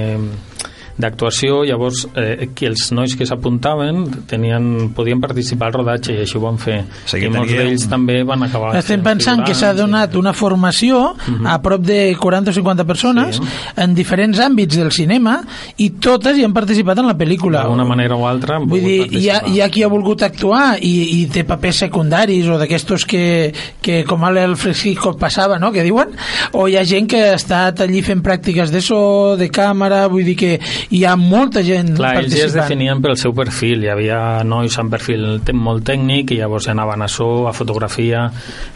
d'actuació, 0.99 1.63
llavors 1.67 2.05
eh, 2.15 2.49
que 2.55 2.67
els 2.71 2.91
nois 2.95 3.15
que 3.19 3.27
s'apuntaven 3.27 4.05
tenien, 4.31 4.91
podien 4.95 5.21
participar 5.21 5.69
al 5.69 5.79
rodatge 5.81 6.15
i 6.15 6.21
així 6.23 6.39
ho 6.39 6.43
van 6.45 6.59
fer. 6.59 6.85
sigui, 7.07 7.27
I 7.27 7.31
molts 7.31 7.51
teníem- 7.51 7.67
d'ells 7.69 7.89
també 7.91 8.23
van 8.25 8.43
acabar 8.47 8.75
Estem 8.79 9.03
pensant 9.03 9.45
que 9.45 9.55
s'ha 9.55 9.73
donat 9.75 10.15
una 10.17 10.33
formació 10.33 11.15
a 11.45 11.61
prop 11.63 11.83
de 11.83 12.15
40 12.21 12.51
o 12.51 12.55
50 12.55 12.85
persones 12.85 13.37
Sí. 13.37 13.43
en 13.77 13.95
diferents 13.95 14.39
àmbits 14.39 14.77
del 14.77 14.93
cinema 14.93 15.43
i 15.79 15.91
totes 15.91 16.37
hi 16.39 16.45
han 16.45 16.53
participat 16.53 16.99
en 16.99 17.07
la 17.07 17.17
pel·lícula. 17.19 17.65
D'una 17.67 17.85
manera 17.85 18.17
o 18.17 18.27
altra 18.29 18.57
han 18.57 18.69
Vull 18.69 18.81
dir, 18.81 19.09
hi 19.13 19.29
ha, 19.31 19.43
hi 19.49 19.61
ha 19.61 19.69
qui 19.69 19.83
ha 19.83 19.89
volgut 19.89 20.23
actuar 20.23 20.79
i, 20.81 21.21
i 21.23 21.27
té 21.27 21.45
papers 21.45 21.77
secundaris 21.85 22.47
o 22.49 22.59
d'aquestos 22.59 23.05
que, 23.05 23.53
que 23.83 24.05
com 24.05 24.23
el 24.25 24.57
Fresco 24.57 25.17
passava, 25.19 25.59
no?, 25.59 25.73
que 25.73 25.83
diuen, 25.83 26.09
o 26.53 26.69
hi 26.69 26.77
ha 26.77 26.85
gent 26.85 27.07
que 27.11 27.21
ha 27.31 27.35
estat 27.35 27.81
allí 27.81 28.03
fent 28.03 28.23
pràctiques 28.23 28.71
de 28.71 28.81
so, 28.81 29.37
de 29.37 29.49
càmera, 29.51 30.07
vull 30.09 30.25
dir 30.25 30.37
que 30.37 30.61
hi 30.91 31.05
ha 31.05 31.15
molta 31.17 31.63
gent 31.65 31.95
Clar, 31.97 32.17
ells 32.21 32.33
ja 32.33 32.45
es 32.45 32.53
participant. 32.53 32.69
definien 32.69 33.03
pel 33.05 33.17
seu 33.21 33.35
perfil. 33.37 33.85
Hi 33.85 33.91
havia 33.93 34.19
nois 34.45 34.77
amb 34.79 34.93
perfil 34.95 35.41
molt 35.55 35.87
tècnic 35.89 36.35
i 36.35 36.41
llavors 36.43 36.69
anaven 36.69 37.03
a 37.03 37.09
so, 37.09 37.47
a 37.49 37.55
fotografia. 37.57 38.27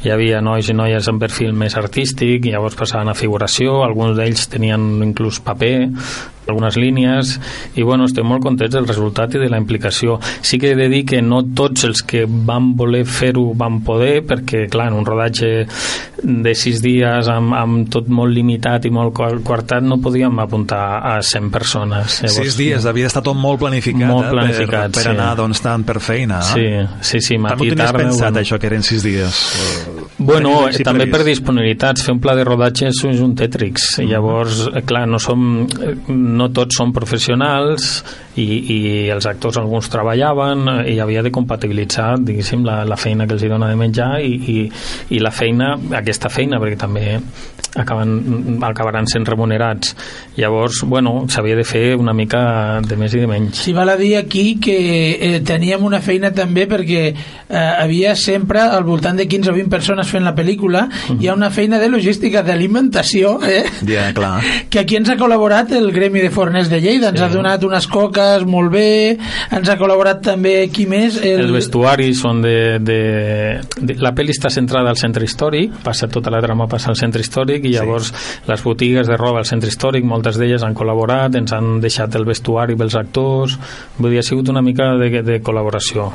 Hi 0.04 0.14
havia 0.14 0.40
nois 0.44 0.68
i 0.68 0.76
noies 0.76 1.08
amb 1.08 1.20
perfil 1.20 1.52
més 1.52 1.76
artístic 1.76 2.46
i 2.46 2.54
llavors 2.54 2.78
passaven 2.78 3.08
a 3.12 3.18
figuració. 3.18 3.82
Alguns 3.84 4.16
d'ells 4.18 4.48
tenien 4.52 4.88
inclús 5.02 5.40
paper 5.44 5.90
algunes 6.49 6.76
línies 6.81 7.35
i 7.76 7.83
bueno, 7.85 8.07
estem 8.09 8.26
molt 8.26 8.43
contents 8.43 8.75
del 8.75 8.87
resultat 8.88 9.35
i 9.37 9.43
de 9.43 9.49
la 9.52 9.59
implicació. 9.61 10.19
Sí 10.43 10.59
que 10.59 10.73
he 10.73 10.76
de 10.78 10.88
dir 10.88 11.05
que 11.07 11.21
no 11.23 11.43
tots 11.55 11.85
els 11.88 12.02
que 12.02 12.25
van 12.28 12.73
voler 12.76 13.05
fer-ho 13.07 13.52
van 13.59 13.81
poder 13.85 14.23
perquè 14.26 14.67
clar, 14.71 14.88
en 14.93 14.99
un 15.00 15.07
rodatge 15.07 15.67
de 16.23 16.55
sis 16.59 16.81
dies 16.83 17.28
amb, 17.31 17.52
amb 17.55 17.88
tot 17.93 18.09
molt 18.11 18.33
limitat 18.35 18.88
i 18.88 18.90
molt 18.90 19.12
quar- 19.14 19.38
quartat 19.45 19.85
no 19.87 20.00
podíem 20.02 20.38
apuntar 20.43 20.99
a 21.05 21.19
100 21.23 21.50
persones. 21.55 22.19
Sis 22.26 22.57
dies, 22.59 22.87
havia 22.88 23.07
d'estar 23.07 23.23
tot 23.23 23.37
molt 23.38 23.61
planificat, 23.62 24.09
Molt 24.09 24.26
eh, 24.26 24.31
planificat, 24.35 24.88
per, 24.90 24.99
per 24.99 25.02
sí. 25.05 25.09
anar 25.12 25.35
doncs, 25.38 25.61
tant 25.62 25.85
per 25.87 26.00
feina. 26.00 26.40
Sí, 26.43 26.67
sí, 27.00 27.21
sí, 27.21 27.37
També 27.37 27.49
matí 27.50 27.62
ho 27.62 27.67
i 27.67 27.75
tenies 27.76 27.93
tarda. 27.93 28.05
pensat, 28.05 28.33
bueno. 28.33 28.43
això, 28.47 28.59
que 28.59 28.67
eren 28.73 28.83
sis 28.83 29.02
dies? 29.05 29.45
Bueno, 30.18 30.54
així 30.66 30.82
també 30.87 31.06
per 31.10 31.22
disponibilitats. 31.26 32.02
Fer 32.06 32.14
un 32.16 32.22
pla 32.22 32.34
de 32.38 32.46
rodatge 32.46 32.90
és 32.90 33.02
un 33.06 33.37
Tetrix. 33.38 33.92
Mm-hmm. 33.98 34.10
Llavors, 34.10 34.64
eh, 34.72 34.82
clar, 34.87 35.06
no, 35.10 35.20
som, 35.22 35.44
eh, 35.64 35.94
no 36.10 36.50
tots 36.54 36.80
som 36.80 36.94
professionals 36.96 38.02
i, 38.38 38.47
i 38.75 38.78
els 39.11 39.26
actors 39.26 39.59
alguns 39.61 39.90
treballaven 39.92 40.68
eh, 40.76 40.95
i 40.95 40.99
havia 41.02 41.23
de 41.26 41.33
compatibilitzar, 41.35 42.14
diguéssim, 42.23 42.64
la, 42.66 42.80
la 42.88 42.97
feina 43.00 43.26
que 43.26 43.35
els 43.37 43.45
hi 43.45 43.50
dona 43.50 43.68
de 43.71 43.78
menjar 43.80 44.18
i, 44.23 44.33
i, 44.54 44.59
i 45.16 45.23
la 45.25 45.33
feina, 45.35 45.75
aquesta 45.99 46.30
feina, 46.33 46.61
perquè 46.62 46.78
també 46.78 47.18
acaben, 47.78 48.59
acabaran 48.64 49.07
sent 49.11 49.26
remunerats. 49.28 49.95
Llavors, 50.38 50.80
bueno, 50.88 51.26
s'havia 51.30 51.57
de 51.59 51.64
fer 51.68 51.97
una 51.99 52.14
mica 52.16 52.80
de 52.87 52.97
més 52.99 53.14
i 53.14 53.21
de 53.23 53.28
menys. 53.30 53.61
Si 53.66 53.75
val 53.76 53.90
a 53.92 53.97
dir 54.00 54.14
aquí 54.18 54.57
que 54.62 54.78
eh, 55.14 55.40
teníem 55.47 55.85
una 55.85 56.00
feina 56.04 56.30
també 56.35 56.66
perquè 56.71 57.02
eh, 57.11 57.14
havia 57.59 58.14
sempre 58.18 58.62
al 58.64 58.85
voltant 58.87 59.18
de 59.18 59.26
15 59.28 59.52
o 59.52 59.57
20 59.57 59.71
persones 59.73 60.09
fent 60.11 60.25
la 60.26 60.35
pel·lícula 60.37 60.87
hi 61.18 61.28
ha 61.28 61.35
una 61.37 61.50
feina 61.54 61.78
de 61.80 61.88
logística 61.90 62.42
d'alimentació 62.47 63.37
eh? 63.47 63.64
Clar. 64.14 64.40
que 64.71 64.80
aquí 64.83 64.97
ens 64.99 65.11
ha 65.12 65.16
col·laborat 65.21 65.73
el 65.76 65.90
Gremi 65.95 66.23
de 66.25 66.30
Forners 66.35 66.71
de 66.71 66.80
Lleida 66.83 67.11
ens 67.12 67.18
Sí. 67.18 67.25
ha 67.26 67.30
donat 67.33 67.64
unes 67.66 67.87
coques 67.90 68.27
portes 68.28 68.47
molt 68.49 68.73
bé 68.73 69.16
ens 69.54 69.68
ha 69.68 69.76
col·laborat 69.80 70.20
també 70.25 70.68
qui 70.73 70.87
més 70.88 71.18
el... 71.23 71.44
els 71.44 71.54
vestuaris 71.54 72.20
són 72.20 72.42
de, 72.44 72.78
de, 72.80 73.00
de 73.80 73.97
la 74.02 74.12
pel·li 74.16 74.35
està 74.35 74.50
centrada 74.52 74.92
al 74.92 75.00
centre 75.00 75.25
històric 75.25 75.80
passa 75.85 76.08
tota 76.08 76.32
la 76.35 76.42
trama 76.44 76.68
passa 76.68 76.90
al 76.92 76.99
centre 77.00 77.23
històric 77.25 77.64
i 77.64 77.75
llavors 77.76 78.12
sí. 78.12 78.40
les 78.49 78.64
botigues 78.64 79.08
de 79.08 79.16
roba 79.16 79.42
al 79.42 79.49
centre 79.49 79.70
històric 79.73 80.04
moltes 80.04 80.38
d'elles 80.40 80.64
han 80.64 80.76
col·laborat 80.76 81.38
ens 81.38 81.54
han 81.56 81.78
deixat 81.85 82.16
el 82.18 82.26
vestuari 82.28 82.76
pels 82.76 82.99
actors 82.99 83.58
vull 83.99 84.12
dir, 84.12 84.20
ha 84.20 84.26
sigut 84.26 84.49
una 84.52 84.64
mica 84.64 84.94
de, 85.00 85.23
de 85.23 85.40
col·laboració 85.44 86.12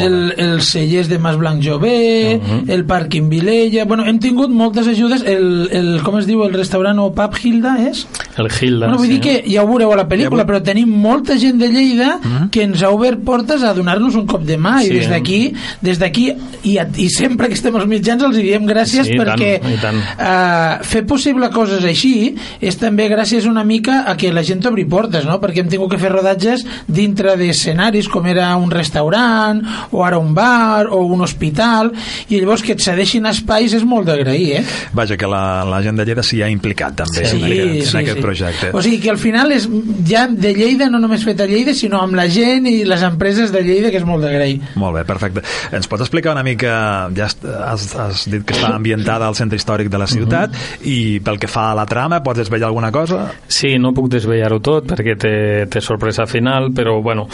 el, 0.00 0.34
els 0.40 0.70
cellers 0.74 1.08
de 1.10 1.18
Mas 1.22 1.36
Blanc 1.38 1.62
Jové, 1.62 2.40
uh 2.40 2.40
-huh. 2.40 2.70
el 2.72 2.84
pàrquing 2.86 3.28
Vilella... 3.28 3.84
Bueno, 3.84 4.04
hem 4.06 4.18
tingut 4.18 4.50
moltes 4.50 4.88
ajudes. 4.88 5.22
El, 5.22 5.68
el, 5.70 6.02
com 6.02 6.18
es 6.18 6.26
diu, 6.26 6.42
el 6.42 6.54
restaurant 6.54 6.98
o 6.98 7.12
pub 7.14 7.36
Hilda 7.42 7.76
és? 7.88 8.06
El 8.36 8.48
Hilda, 8.50 8.86
bueno, 8.86 8.98
vull 8.98 9.06
sí. 9.06 9.12
dir 9.14 9.20
que 9.22 9.34
ja 9.46 9.62
ho 9.62 9.68
veureu 9.68 9.92
a 9.94 9.98
la 9.98 10.06
pel·lícula, 10.10 10.42
ja 10.42 10.48
però 10.48 10.60
tenim 10.64 10.90
molta 10.90 11.36
gent 11.38 11.60
de 11.60 11.68
Lleida 11.70 12.16
uh 12.16 12.24
-huh. 12.24 12.50
que 12.50 12.64
ens 12.64 12.82
ha 12.82 12.90
obert 12.90 13.22
portes 13.24 13.62
a 13.62 13.72
donar-nos 13.74 14.14
un 14.14 14.26
cop 14.26 14.42
de 14.42 14.58
mà 14.58 14.80
sí. 14.80 14.88
i 14.88 14.98
des 14.98 15.08
d'aquí 15.08 15.54
des 15.80 15.98
d'aquí 15.98 16.32
i, 16.64 16.78
i 16.96 17.08
sempre 17.10 17.48
que 17.48 17.54
estem 17.54 17.74
als 17.76 17.86
mitjans 17.86 18.22
els 18.22 18.36
diem 18.36 18.66
gràcies 18.66 19.06
sí, 19.06 19.16
perquè 19.18 19.60
tant, 19.60 19.80
tant. 19.80 19.98
Uh, 20.18 20.84
fer 20.84 21.04
possible 21.06 21.50
coses 21.50 21.84
així 21.84 22.34
és 22.60 22.76
també 22.76 23.08
gràcies 23.08 23.46
una 23.46 23.64
mica 23.64 24.04
a 24.06 24.16
que 24.16 24.32
la 24.32 24.42
gent 24.42 24.64
obri 24.66 24.84
portes, 24.84 25.24
no? 25.24 25.40
perquè 25.40 25.60
hem 25.60 25.68
tingut 25.68 25.90
que 25.90 25.98
fer 25.98 26.10
rodatges 26.10 26.64
dintre 26.86 27.36
d'escenaris 27.36 28.08
com 28.08 28.26
era 28.26 28.56
un 28.56 28.70
restaurant 28.70 29.62
o 29.92 30.04
ara 30.04 30.18
un 30.18 30.34
bar 30.34 30.86
o 30.90 31.04
un 31.04 31.20
hospital 31.20 31.92
i 32.28 32.40
llavors 32.40 32.62
que 32.62 32.72
et 32.72 32.80
cedeixin 32.80 33.26
espais 33.26 33.74
és 33.76 33.84
molt 33.84 34.08
d'agrair 34.08 34.60
eh? 34.60 34.64
Vaja, 34.92 35.16
que 35.16 35.28
la, 35.30 35.64
la 35.68 35.82
gent 35.84 36.00
de 36.00 36.06
Lleida 36.08 36.24
s'hi 36.26 36.42
ha 36.42 36.50
implicat 36.52 36.96
també 37.04 37.24
sí, 37.24 37.38
en, 37.38 37.44
aquest, 37.44 37.90
sí, 37.90 37.96
en 37.96 38.02
aquest 38.02 38.18
sí. 38.18 38.23
Projecte 38.24 38.72
o 38.72 38.82
sigui 38.84 39.00
que 39.04 39.12
al 39.12 39.20
final 39.20 39.52
és 39.54 39.68
ja 40.08 40.26
de 40.30 40.54
Lleida 40.56 40.88
no 40.92 41.00
només 41.02 41.24
fet 41.26 41.42
a 41.44 41.48
Lleida 41.50 41.74
sinó 41.76 42.00
amb 42.04 42.16
la 42.18 42.26
gent 42.32 42.68
i 42.70 42.76
les 42.88 43.04
empreses 43.06 43.52
de 43.54 43.62
Lleida 43.66 43.92
que 43.92 44.00
és 44.00 44.08
molt 44.08 44.24
d'agrair 44.24 44.58
molt 44.80 44.98
bé, 44.98 45.04
perfecte 45.08 45.44
ens 45.74 45.88
pots 45.90 46.06
explicar 46.06 46.34
una 46.34 46.44
mica 46.46 46.74
ja 47.16 47.28
has, 47.28 47.86
has 47.98 48.24
dit 48.30 48.44
que 48.46 48.56
està 48.56 48.74
ambientada 48.74 49.28
al 49.28 49.36
centre 49.38 49.60
històric 49.60 49.90
de 49.92 50.00
la 50.00 50.08
ciutat 50.10 50.50
uh 50.50 50.56
-huh. 50.56 50.88
i 50.88 51.20
pel 51.20 51.38
que 51.38 51.48
fa 51.48 51.70
a 51.72 51.74
la 51.74 51.86
trama 51.86 52.22
pots 52.22 52.38
desvetllar 52.38 52.68
alguna 52.68 52.90
cosa? 52.92 53.32
Sí, 53.46 53.78
no 53.78 53.92
puc 53.92 54.08
desvetllar-ho 54.08 54.60
tot 54.60 54.86
perquè 54.90 55.16
té, 55.18 55.66
té 55.70 55.80
sorpresa 55.80 56.26
final 56.26 56.72
però 56.72 57.00
bueno, 57.02 57.28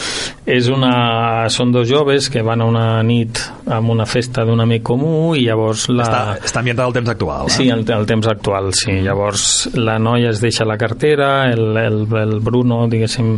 és 0.45 0.67
una... 0.69 1.47
són 1.49 1.71
dos 1.71 1.87
joves 1.89 2.29
que 2.29 2.41
van 2.41 2.61
a 2.61 2.65
una 2.65 3.03
nit 3.03 3.39
amb 3.67 3.89
una 3.89 4.05
festa 4.05 4.45
d'un 4.45 4.61
amic 4.61 4.83
comú 4.83 5.35
i 5.35 5.45
llavors 5.45 5.87
la... 5.89 6.03
Està, 6.03 6.21
està 6.43 6.59
ambientat 6.59 6.85
al 6.85 6.93
temps 6.93 7.09
actual, 7.13 7.47
eh? 7.47 7.55
Sí, 7.55 7.69
el, 7.69 7.83
el 7.87 8.07
temps 8.09 8.27
actual, 8.27 8.71
sí. 8.77 8.97
Llavors 9.05 9.69
la 9.77 9.97
noia 9.99 10.31
es 10.31 10.41
deixa 10.43 10.65
la 10.67 10.77
cartera, 10.81 11.29
el, 11.53 11.77
el, 11.77 12.01
el 12.25 12.39
Bruno, 12.43 12.83
diguéssim, 12.91 13.37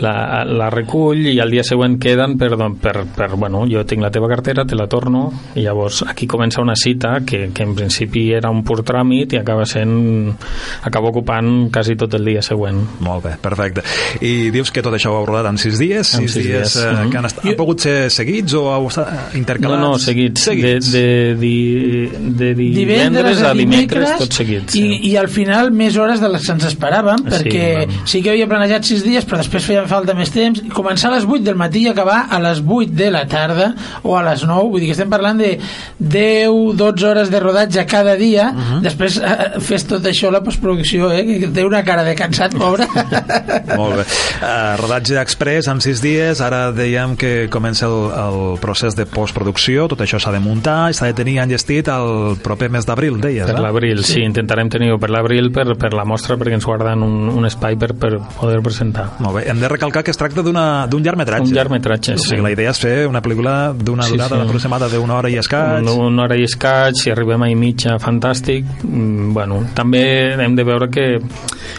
la, 0.00 0.44
la 0.44 0.68
recull 0.70 1.26
i 1.32 1.38
al 1.40 1.50
dia 1.50 1.62
següent 1.66 1.98
queden 2.00 2.36
per, 2.38 2.50
per, 2.80 3.04
per, 3.16 3.28
bueno, 3.36 3.64
jo 3.70 3.84
tinc 3.84 4.02
la 4.02 4.10
teva 4.10 4.28
cartera, 4.28 4.64
te 4.64 4.74
la 4.78 4.86
torno 4.88 5.30
i 5.54 5.62
llavors 5.64 6.02
aquí 6.08 6.26
comença 6.26 6.60
una 6.62 6.76
cita 6.76 7.20
que, 7.26 7.50
que 7.54 7.62
en 7.62 7.74
principi 7.74 8.32
era 8.32 8.50
un 8.50 8.62
pur 8.64 8.80
tràmit 8.86 9.32
i 9.34 9.40
acaba 9.40 9.66
sent 9.66 10.34
acaba 10.82 11.08
ocupant 11.10 11.70
quasi 11.72 11.96
tot 11.96 12.14
el 12.14 12.24
dia 12.24 12.42
següent 12.42 12.80
Molt 13.00 13.24
bé, 13.24 13.34
perfecte. 13.40 13.82
I 14.20 14.50
dius 14.50 14.70
que 14.70 14.82
tot 14.82 14.94
això 14.94 15.12
ho 15.12 15.20
heu 15.20 15.26
rodat 15.28 15.46
en 15.50 15.58
sis 15.58 15.78
dies? 15.78 16.14
En 16.16 16.26
sis, 16.26 16.32
sis 16.34 16.44
dies, 16.46 16.74
dies. 16.74 16.76
eh, 16.84 16.88
Uh 16.90 16.96
-huh. 17.06 17.10
que 17.10 17.18
han, 17.18 17.24
estat, 17.26 17.44
han 17.46 17.56
pogut 17.56 17.80
ser 17.80 18.10
seguits 18.10 18.54
o 18.54 18.64
heu 18.74 18.86
estat 18.88 19.34
intercalats? 19.34 19.80
No, 19.80 19.90
no, 19.92 19.98
seguits. 19.98 20.40
seguits. 20.42 20.92
De, 20.92 21.34
de, 21.34 22.10
de, 22.20 22.54
de 22.54 22.54
divendres 22.54 23.42
a 23.42 23.52
dimecres, 23.54 24.16
tot 24.18 24.32
seguit. 24.32 24.70
Sí. 24.70 24.80
i, 24.82 25.10
i 25.10 25.16
al 25.16 25.28
final 25.28 25.70
més 25.72 25.96
hores 25.96 26.20
de 26.20 26.28
les 26.28 26.44
que 26.46 26.52
ens 26.52 26.64
esperàvem 26.64 27.24
perquè 27.24 27.86
Sí, 27.88 27.96
sí, 28.04 28.22
que 28.22 28.30
havia 28.30 28.46
planejat 28.48 28.84
sis 28.84 29.02
dies 29.04 29.24
però 29.26 29.36
després 29.38 29.64
feia 29.64 29.82
falta 29.90 30.14
més 30.18 30.32
temps 30.34 30.62
començar 30.74 31.10
a 31.10 31.16
les 31.16 31.26
8 31.28 31.42
del 31.46 31.58
matí 31.58 31.84
i 31.86 31.90
acabar 31.92 32.22
a 32.30 32.40
les 32.42 32.62
8 32.62 32.94
de 32.96 33.10
la 33.12 33.24
tarda 33.30 33.72
o 34.02 34.16
a 34.16 34.24
les 34.30 34.44
9 34.46 34.70
vull 34.70 34.80
dir 34.82 34.90
que 34.90 34.96
estem 34.96 35.10
parlant 35.12 35.40
de 35.40 35.56
10-12 36.00 37.08
hores 37.10 37.32
de 37.32 37.42
rodatge 37.42 37.86
cada 37.90 38.16
dia 38.16 38.50
uh 38.50 38.60
-huh. 38.60 38.80
després 38.86 39.18
eh, 39.18 39.60
fes 39.60 39.86
tot 39.86 40.04
això 40.04 40.30
la 40.30 40.42
postproducció 40.42 41.12
eh, 41.12 41.24
que 41.40 41.48
té 41.48 41.64
una 41.64 41.82
cara 41.84 42.04
de 42.04 42.14
cansat 42.14 42.56
pobre 42.56 42.86
Molt 43.80 43.96
bé. 43.96 44.04
Uh, 44.40 44.76
rodatge 44.80 45.18
express 45.20 45.68
en 45.70 45.80
sis 45.82 46.00
dies, 46.02 46.40
ara 46.44 46.70
dèiem 46.74 47.16
que 47.20 47.48
comença 47.52 47.86
el, 47.88 48.10
el 48.10 48.58
procés 48.62 48.96
de 48.98 49.06
postproducció, 49.10 49.86
tot 49.90 50.02
això 50.04 50.20
s'ha 50.22 50.32
de 50.34 50.40
muntar 50.42 50.90
i 50.90 50.96
s'ha 50.96 51.10
de 51.10 51.16
tenir 51.20 51.38
enllestit 51.42 51.90
el 51.92 52.36
proper 52.42 52.70
mes 52.72 52.86
d'abril, 52.88 53.20
deies, 53.22 53.46
Per 53.46 53.56
no? 53.56 53.64
l'abril, 53.66 54.02
sí. 54.04 54.18
sí, 54.18 54.24
intentarem 54.26 54.70
tenir-ho 54.72 54.98
per 55.00 55.10
l'abril 55.12 55.50
per, 55.54 55.66
per 55.80 55.92
la 55.96 56.06
mostra 56.08 56.38
perquè 56.40 56.58
ens 56.58 56.66
guarden 56.68 57.04
un, 57.06 57.28
un 57.32 57.48
espai 57.48 57.78
per, 57.80 57.92
per 57.98 58.16
poder 58.38 58.60
presentar. 58.64 59.10
Molt 59.20 59.38
bé, 59.38 59.46
hem 59.50 59.62
de 59.62 59.69
recalcar 59.70 60.02
que 60.04 60.10
es 60.10 60.18
tracta 60.18 60.42
d'una- 60.42 60.86
d'un 60.90 61.02
llargmetratge. 61.02 61.48
Un 61.48 61.54
llargmetratge, 61.54 62.14
O 62.14 62.18
sigui, 62.18 62.36
sí. 62.36 62.42
la 62.42 62.50
idea 62.52 62.70
és 62.70 62.78
fer 62.78 63.06
una 63.08 63.22
pel·lícula 63.22 63.72
d'una 63.74 64.02
Sí, 64.02 64.12
durada 64.12 64.36
sí. 64.36 64.42
aproximada 64.42 64.88
d'una 64.88 65.14
hora 65.16 65.30
i 65.30 65.36
escaig. 65.38 65.82
Una, 65.82 65.92
una 65.92 66.22
hora 66.24 66.36
i 66.36 66.44
escaig, 66.44 66.94
si 66.96 67.10
arribem 67.10 67.42
a 67.42 67.48
i 67.50 67.54
mitja, 67.54 67.96
fantàstic. 67.98 68.64
Mm, 68.84 69.32
bueno, 69.32 69.62
també 69.74 70.34
hem 70.34 70.54
de 70.56 70.64
veure 70.64 70.90
que, 70.90 71.18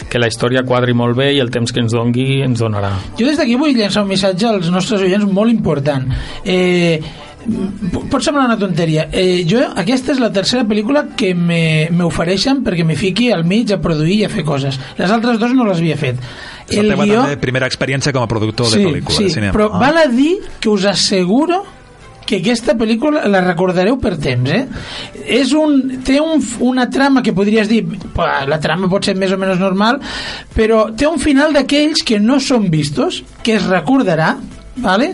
que 0.10 0.20
la 0.20 0.28
història 0.28 0.64
quadri 0.64 0.94
molt 0.94 1.16
bé 1.18 1.34
i 1.34 1.40
el 1.40 1.52
temps 1.52 1.72
que 1.72 1.80
ens 1.82 1.92
dongui 1.94 2.42
ens 2.42 2.60
donarà. 2.60 2.92
Jo 3.20 3.26
des 3.28 3.38
d'aquí 3.38 3.56
vull 3.56 3.76
llançar 3.76 4.04
un 4.04 4.10
missatge 4.10 4.48
als 4.48 4.70
nostres 4.72 5.02
oients 5.02 5.26
molt 5.32 5.52
important. 5.52 6.08
Eh, 6.46 7.02
pot 8.12 8.22
semblar 8.24 8.46
una 8.46 8.58
tonteria 8.60 9.08
eh, 9.12 9.44
jo, 9.50 9.62
aquesta 9.76 10.14
és 10.14 10.20
la 10.22 10.32
tercera 10.34 10.64
pel·lícula 10.68 11.08
que 11.18 11.34
me- 11.34 11.90
m'ofereixen 11.92 12.62
perquè 12.64 12.86
me 12.86 12.96
fiqui 12.96 13.32
al 13.34 13.44
mig 13.50 13.72
a 13.74 13.80
produir 13.82 14.20
i 14.22 14.26
a 14.26 14.30
fer 14.30 14.44
coses 14.46 14.80
les 14.98 15.10
altres 15.12 15.40
dos 15.42 15.54
no 15.58 15.66
les 15.66 15.80
havia 15.82 15.98
fet 15.98 16.18
És 16.70 16.78
la 16.86 16.96
teva 16.96 17.06
també 17.26 17.38
primera 17.42 17.68
experiència 17.68 18.14
com 18.14 18.24
a 18.24 18.28
productor 18.32 18.68
sí, 18.70 18.78
de 18.80 18.86
pel·lícula 18.90 19.18
sí, 19.18 19.24
de 19.24 19.30
cinema. 19.40 19.54
però 19.58 19.70
Ah. 19.74 19.80
val 19.80 19.98
a 19.98 20.08
dir 20.08 20.38
que 20.60 20.70
us 20.70 20.86
asseguro 20.86 21.64
que 22.26 22.38
aquesta 22.38 22.78
pel·lícula 22.78 23.26
la 23.28 23.42
recordareu 23.42 23.98
per 24.00 24.14
temps, 24.22 24.50
eh? 24.56 24.68
És 25.26 25.52
un, 25.58 25.98
té 26.06 26.22
un, 26.22 26.40
una 26.64 26.86
trama 26.90 27.22
que 27.22 27.34
podries 27.34 27.68
dir, 27.68 27.82
"Pua, 28.14 28.46
la 28.48 28.58
trama 28.60 28.88
pot 28.88 29.04
ser 29.04 29.16
més 29.18 29.34
o 29.34 29.38
menys 29.42 29.60
normal, 29.60 30.00
però 30.56 30.96
té 30.96 31.08
un 31.08 31.20
final 31.20 31.52
d'aquells 31.52 32.04
que 32.08 32.20
no 32.22 32.40
són 32.40 32.70
vistos, 32.72 33.24
que 33.44 33.56
es 33.56 33.66
recordarà, 33.68 34.38
vale? 34.82 35.12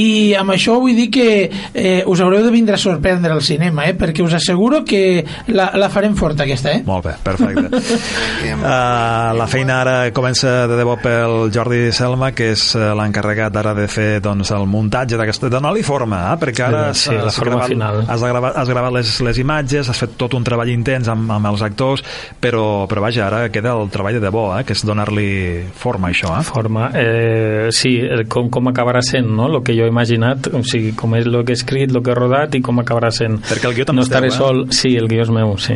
i 0.00 0.34
amb 0.38 0.54
això 0.54 0.78
vull 0.80 0.96
dir 0.96 1.08
que 1.12 1.28
eh, 1.74 2.02
us 2.06 2.20
haureu 2.20 2.42
de 2.44 2.50
vindre 2.54 2.74
a 2.74 2.80
sorprendre 2.80 3.32
al 3.32 3.42
cinema 3.42 3.86
eh? 3.88 3.94
perquè 3.98 4.24
us 4.24 4.34
asseguro 4.38 4.82
que 4.84 5.24
la, 5.48 5.70
la 5.78 5.88
farem 5.92 6.14
forta 6.16 6.44
aquesta 6.44 6.72
eh? 6.74 6.82
Molt 6.86 7.04
bé, 7.06 7.14
perfecte. 7.22 7.68
uh, 7.70 9.32
la 9.40 9.46
feina 9.50 9.80
ara 9.82 9.96
comença 10.16 10.66
de 10.70 10.76
debò 10.78 10.96
pel 11.00 11.50
Jordi 11.52 11.90
Selma, 11.94 12.32
que 12.36 12.50
és 12.54 12.64
eh, 12.78 12.90
l'encarregat 12.96 13.56
ara 13.60 13.74
de 13.76 13.86
fer 13.90 14.20
doncs, 14.24 14.50
el 14.56 14.66
muntatge 14.70 15.18
d'aquesta... 15.20 15.48
de 15.48 15.54
donar-li 15.56 15.82
forma, 15.86 16.20
eh? 16.32 16.36
perquè 16.40 16.66
ara 16.66 16.82
Sí, 16.94 17.08
sí, 17.10 17.14
has- 17.14 17.22
la 17.24 17.28
has 17.30 17.36
forma 17.38 17.54
gravat, 17.56 17.68
final. 17.72 18.00
Has, 18.08 18.22
gravat, 18.24 18.56
has 18.60 18.68
gravat 18.70 18.92
les, 18.96 19.12
les 19.26 19.38
imatges, 19.42 19.88
has 19.90 19.98
fet 20.00 20.16
tot 20.20 20.34
un 20.38 20.44
treball 20.46 20.70
intens 20.72 21.08
amb, 21.12 21.30
amb 21.32 21.50
els 21.52 21.62
actors, 21.66 22.02
però, 22.40 22.86
però 22.90 23.04
vaja, 23.04 23.26
ara 23.28 23.42
queda 23.52 23.74
el 23.78 23.90
treball 23.92 24.16
de 24.18 24.22
debò, 24.24 24.44
eh? 24.58 24.64
que 24.68 24.74
és 24.76 24.84
donar-li 24.86 25.28
forma 25.76 26.08
a 26.10 26.14
això. 26.14 26.32
Eh? 26.38 26.44
forma. 26.50 26.90
Eh, 26.94 27.68
sí, 27.74 27.96
el, 28.00 28.26
com, 28.30 28.48
com 28.52 28.70
acabarà 28.70 29.02
sent, 29.10 29.26
no? 29.36 29.48
El 29.50 29.60
que 29.66 29.74
jo 29.76 29.84
he 29.86 29.90
imaginat, 29.92 30.48
o 30.54 30.62
sigui, 30.66 30.92
com 30.96 31.14
és 31.18 31.26
el 31.26 31.40
que 31.44 31.52
he 31.54 31.58
escrit, 31.58 31.90
el 31.90 32.02
que 32.06 32.12
he 32.14 32.16
rodat 32.18 32.54
i 32.56 32.62
com 32.64 32.78
acabarà 32.82 33.10
sent. 33.14 33.40
Perquè 33.50 33.68
el 33.68 33.74
guió 33.76 33.86
també 33.88 34.00
no 34.00 34.06
és 34.06 34.10
teu, 34.10 34.16
estaré 34.20 34.30
eh? 34.30 34.36
sol, 34.36 34.62
sí, 34.74 34.94
el 34.96 35.08
guió 35.10 35.26
és 35.26 35.32
meu, 35.34 35.56
sí. 35.60 35.74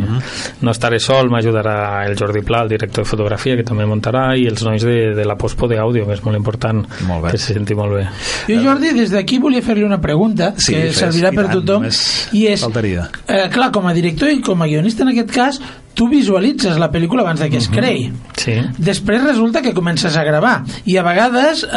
No 0.63 0.73
estaré 0.73 1.01
sol, 1.03 1.29
m'ajudarà 1.35 1.77
el 2.09 2.17
Jordi 2.19 2.43
Pla, 2.47 2.63
el 2.65 2.73
director 2.73 3.05
de 3.05 3.11
fotografia, 3.11 3.57
que 3.59 3.67
també 3.67 3.87
muntarà, 3.91 4.25
i 4.39 4.47
els 4.51 4.63
nois 4.65 4.83
de, 4.87 4.97
de 5.19 5.25
la 5.27 5.37
postpo 5.41 5.69
d'àudio, 5.71 6.07
que 6.09 6.17
és 6.17 6.25
molt 6.25 6.39
important, 6.39 6.85
Molt 7.09 7.27
bé. 7.27 7.35
que 7.35 7.39
se 7.43 7.55
senti 7.59 7.75
molt 7.75 7.97
bé. 7.99 8.07
Jo, 8.49 8.61
Jordi, 8.65 8.93
des 8.97 9.11
d'aquí 9.15 9.39
volia 9.43 9.63
fer-li 9.63 9.85
una 9.85 10.01
pregunta 10.01 10.53
Sí, 10.57 10.75
que 10.75 10.89
fes, 10.89 11.01
servirà 11.03 11.31
per 11.35 11.49
tant, 11.49 11.61
tothom 11.61 11.85
i 11.89 12.47
és, 12.51 12.63
faltaria. 12.63 13.09
eh, 13.27 13.49
clar, 13.53 13.71
com 13.75 13.87
a 13.91 13.95
director 13.97 14.31
i 14.31 14.41
com 14.45 14.63
a 14.63 14.67
guionista 14.71 15.03
en 15.05 15.13
aquest 15.15 15.33
cas 15.35 15.61
tu 15.95 16.09
visualitzes 16.11 16.79
la 16.81 16.91
pel·lícula 16.93 17.23
abans 17.23 17.41
de 17.41 17.51
que 17.51 17.61
es 17.63 17.69
creï 17.71 18.11
Sí. 18.45 18.57
després 18.77 19.23
resulta 19.23 19.63
que 19.63 19.73
comences 19.73 20.17
a 20.19 20.25
gravar 20.27 20.65
i 20.91 20.97
a 20.99 21.05
vegades 21.07 21.63
eh, 21.65 21.69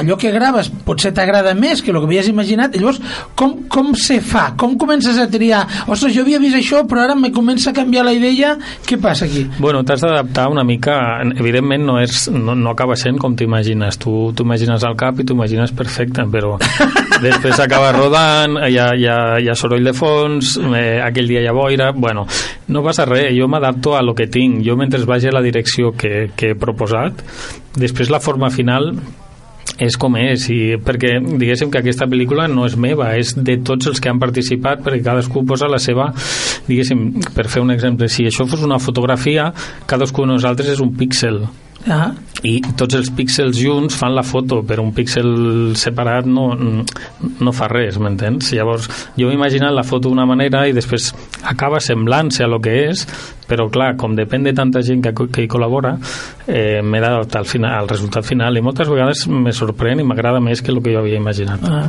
allò 0.00 0.16
que 0.18 0.30
graves 0.34 0.70
potser 0.86 1.12
t'agrada 1.14 1.52
més 1.54 1.82
que 1.84 1.92
el 1.92 1.98
que 2.00 2.08
havies 2.08 2.30
imaginat 2.32 2.74
i 2.74 2.80
llavors 2.80 2.98
com, 3.36 3.52
com 3.68 3.92
se 3.94 4.16
fa? 4.24 4.48
Com 4.58 4.78
comences 4.80 5.18
a 5.20 5.28
triar? 5.30 5.60
Ostres, 5.86 6.14
jo 6.16 6.24
havia 6.24 6.40
vist 6.42 6.56
això 6.56 6.82
però 6.88 7.04
ara 7.04 7.14
me 7.14 7.30
comença 7.30 7.70
a 7.70 7.76
canviar 7.76 8.06
la 8.08 8.14
idea 8.16 8.56
què 8.88 8.98
passa 9.00 9.26
aquí? 9.28 9.44
Bueno, 9.60 9.84
t'has 9.84 10.00
d'adaptar 10.02 10.48
una 10.50 10.64
mica, 10.64 10.96
evidentment 11.36 11.84
no, 11.86 11.98
és, 12.00 12.26
no, 12.32 12.56
no 12.56 12.72
acaba 12.72 12.96
sent 12.96 13.20
com 13.22 13.36
t'imagines, 13.36 14.00
tu 14.02 14.32
t'imagines 14.36 14.82
al 14.88 14.96
cap 14.96 15.20
i 15.20 15.26
t'ho 15.28 15.36
imagines 15.36 15.70
perfecte, 15.76 16.24
però 16.32 16.56
després 17.26 17.60
acaba 17.60 17.92
rodant, 17.92 18.56
hi 18.66 18.80
ha, 18.80 18.88
hi 18.96 19.06
ha, 19.06 19.18
hi 19.42 19.48
ha 19.52 19.54
soroll 19.58 19.84
de 19.86 19.94
fons, 19.96 20.56
eh, 20.72 20.98
aquell 21.04 21.28
dia 21.28 21.44
hi 21.44 21.50
ha 21.50 21.54
boira, 21.56 21.92
bueno, 21.92 22.26
no 22.68 22.82
passa 22.82 23.06
res, 23.06 23.30
jo 23.36 23.46
m'adapto 23.48 23.94
a 23.96 24.02
lo 24.02 24.14
que 24.14 24.26
tinc, 24.26 24.64
jo 24.66 24.76
mentre 24.76 25.02
vagi 25.06 25.30
a 25.30 25.34
la 25.34 25.44
direcció 25.44 25.92
que, 25.92 26.30
que 26.36 26.52
he 26.52 26.58
proposat, 26.58 27.22
després 27.78 28.10
la 28.10 28.20
forma 28.20 28.50
final 28.50 28.94
és 29.82 29.96
com 30.00 30.14
és 30.16 30.46
i 30.52 30.58
perquè 30.80 31.18
diguéssim 31.20 31.70
que 31.70 31.82
aquesta 31.82 32.06
pel·lícula 32.08 32.46
no 32.48 32.64
és 32.66 32.78
meva, 32.80 33.10
és 33.18 33.34
de 33.36 33.58
tots 33.66 33.90
els 33.90 34.00
que 34.00 34.08
han 34.08 34.22
participat 34.22 34.80
perquè 34.84 35.02
cadascú 35.04 35.44
posa 35.44 35.68
la 35.68 35.80
seva 35.82 36.08
diguéssim, 36.68 37.20
per 37.36 37.48
fer 37.52 37.60
un 37.64 37.74
exemple 37.74 38.08
si 38.08 38.24
això 38.24 38.46
fos 38.48 38.64
una 38.64 38.80
fotografia, 38.80 39.50
cadascú 39.86 40.24
de 40.24 40.32
nosaltres 40.32 40.72
és 40.76 40.80
un 40.80 40.94
píxel 40.96 41.42
Ah. 41.86 42.10
i 42.42 42.58
tots 42.78 42.96
els 42.98 43.08
píxels 43.14 43.58
junts 43.58 43.94
fan 43.96 44.14
la 44.14 44.24
foto, 44.26 44.58
però 44.66 44.82
un 44.84 44.92
píxel 44.94 45.72
separat 45.78 46.26
no, 46.26 46.48
no 46.52 47.52
fa 47.54 47.68
res, 47.70 47.98
m'entens? 48.02 48.50
Llavors, 48.54 48.88
jo 49.16 49.28
m'he 49.28 49.38
imaginat 49.38 49.74
la 49.74 49.86
foto 49.86 50.10
d'una 50.10 50.26
manera 50.28 50.64
i 50.66 50.74
després 50.76 51.12
acaba 51.46 51.80
semblant-se 51.82 52.44
a 52.44 52.50
lo 52.50 52.60
que 52.62 52.74
és, 52.90 53.06
però 53.46 53.68
clar, 53.70 53.94
com 53.96 54.16
depèn 54.18 54.46
de 54.46 54.52
tanta 54.56 54.82
gent 54.82 55.02
que, 55.04 55.12
que 55.32 55.44
hi 55.44 55.50
col·labora, 55.50 55.94
eh, 56.46 56.82
m'he 56.82 57.00
d'adaptar 57.02 57.42
al, 57.42 57.48
final, 57.48 57.74
al 57.78 57.88
resultat 57.90 58.26
final 58.26 58.56
i 58.58 58.62
moltes 58.64 58.88
vegades 58.90 59.26
me 59.30 59.54
sorprèn 59.54 60.02
i 60.02 60.06
m'agrada 60.06 60.40
més 60.42 60.62
que 60.62 60.72
el 60.74 60.82
que 60.82 60.94
jo 60.94 61.02
havia 61.02 61.20
imaginat. 61.20 61.62
Ah. 61.66 61.86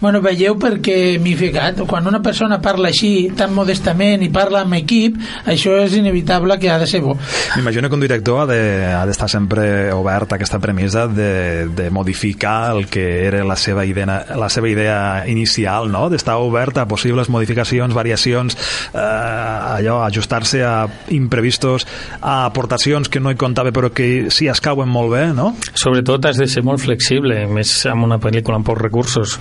Bueno, 0.00 0.20
veieu 0.22 0.56
perquè 0.60 1.18
m'hi 1.22 1.34
he 1.34 1.38
ficat, 1.38 1.82
quan 1.90 2.06
una 2.08 2.22
persona 2.22 2.60
parla 2.62 2.90
així, 2.92 3.30
tan 3.38 3.52
modestament 3.54 4.22
i 4.22 4.30
parla 4.34 4.62
amb 4.62 4.78
equip, 4.78 5.18
això 5.50 5.74
és 5.82 5.96
inevitable 5.98 6.58
que 6.62 6.70
ha 6.70 6.78
de 6.78 6.86
ser 6.90 7.02
bo. 7.02 7.16
M'imagino 7.56 7.88
que 7.88 7.98
un 7.98 8.04
director 8.04 8.42
ha 8.42 8.46
d'estar 8.46 9.26
de, 9.26 9.30
ha 9.30 9.32
sempre 9.32 9.66
obert 9.92 10.32
a 10.32 10.38
aquesta 10.38 10.60
premissa 10.62 11.06
de, 11.10 11.68
de 11.74 11.90
modificar 11.90 12.76
el 12.76 12.86
que 12.92 13.26
era 13.26 13.42
la 13.44 13.56
seva 13.56 13.84
idea, 13.86 14.06
la 14.38 14.48
seva 14.52 14.70
idea 14.70 14.98
inicial, 15.26 15.90
no? 15.90 16.08
d'estar 16.12 16.38
obert 16.42 16.78
a 16.78 16.86
possibles 16.88 17.30
modificacions, 17.32 17.94
variacions, 17.94 18.56
eh, 18.94 18.98
allò, 19.02 20.02
ajustar-se 20.06 20.62
a 20.64 20.76
imprevistos, 21.14 21.86
a 22.20 22.46
aportacions 22.46 23.10
que 23.12 23.20
no 23.20 23.32
hi 23.32 23.38
comptava 23.40 23.72
però 23.74 23.92
que 23.94 24.30
sí 24.30 24.48
es 24.48 24.62
cauen 24.64 24.90
molt 24.92 25.12
bé, 25.14 25.26
no? 25.36 25.52
Sobretot 25.72 26.30
has 26.30 26.40
de 26.40 26.48
ser 26.50 26.64
molt 26.66 26.82
flexible, 26.82 27.44
més 27.50 27.74
amb 27.90 28.08
una 28.08 28.20
pel·lícula 28.22 28.60
amb 28.60 28.68
pocs 28.68 28.82
recursos. 28.82 29.38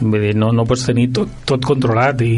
Vull 0.00 0.20
dir, 0.20 0.36
no, 0.38 0.52
no 0.52 0.66
pots 0.68 0.86
tenir 0.88 1.10
tot, 1.14 1.42
tot 1.48 1.64
controlat 1.64 2.22
i 2.24 2.34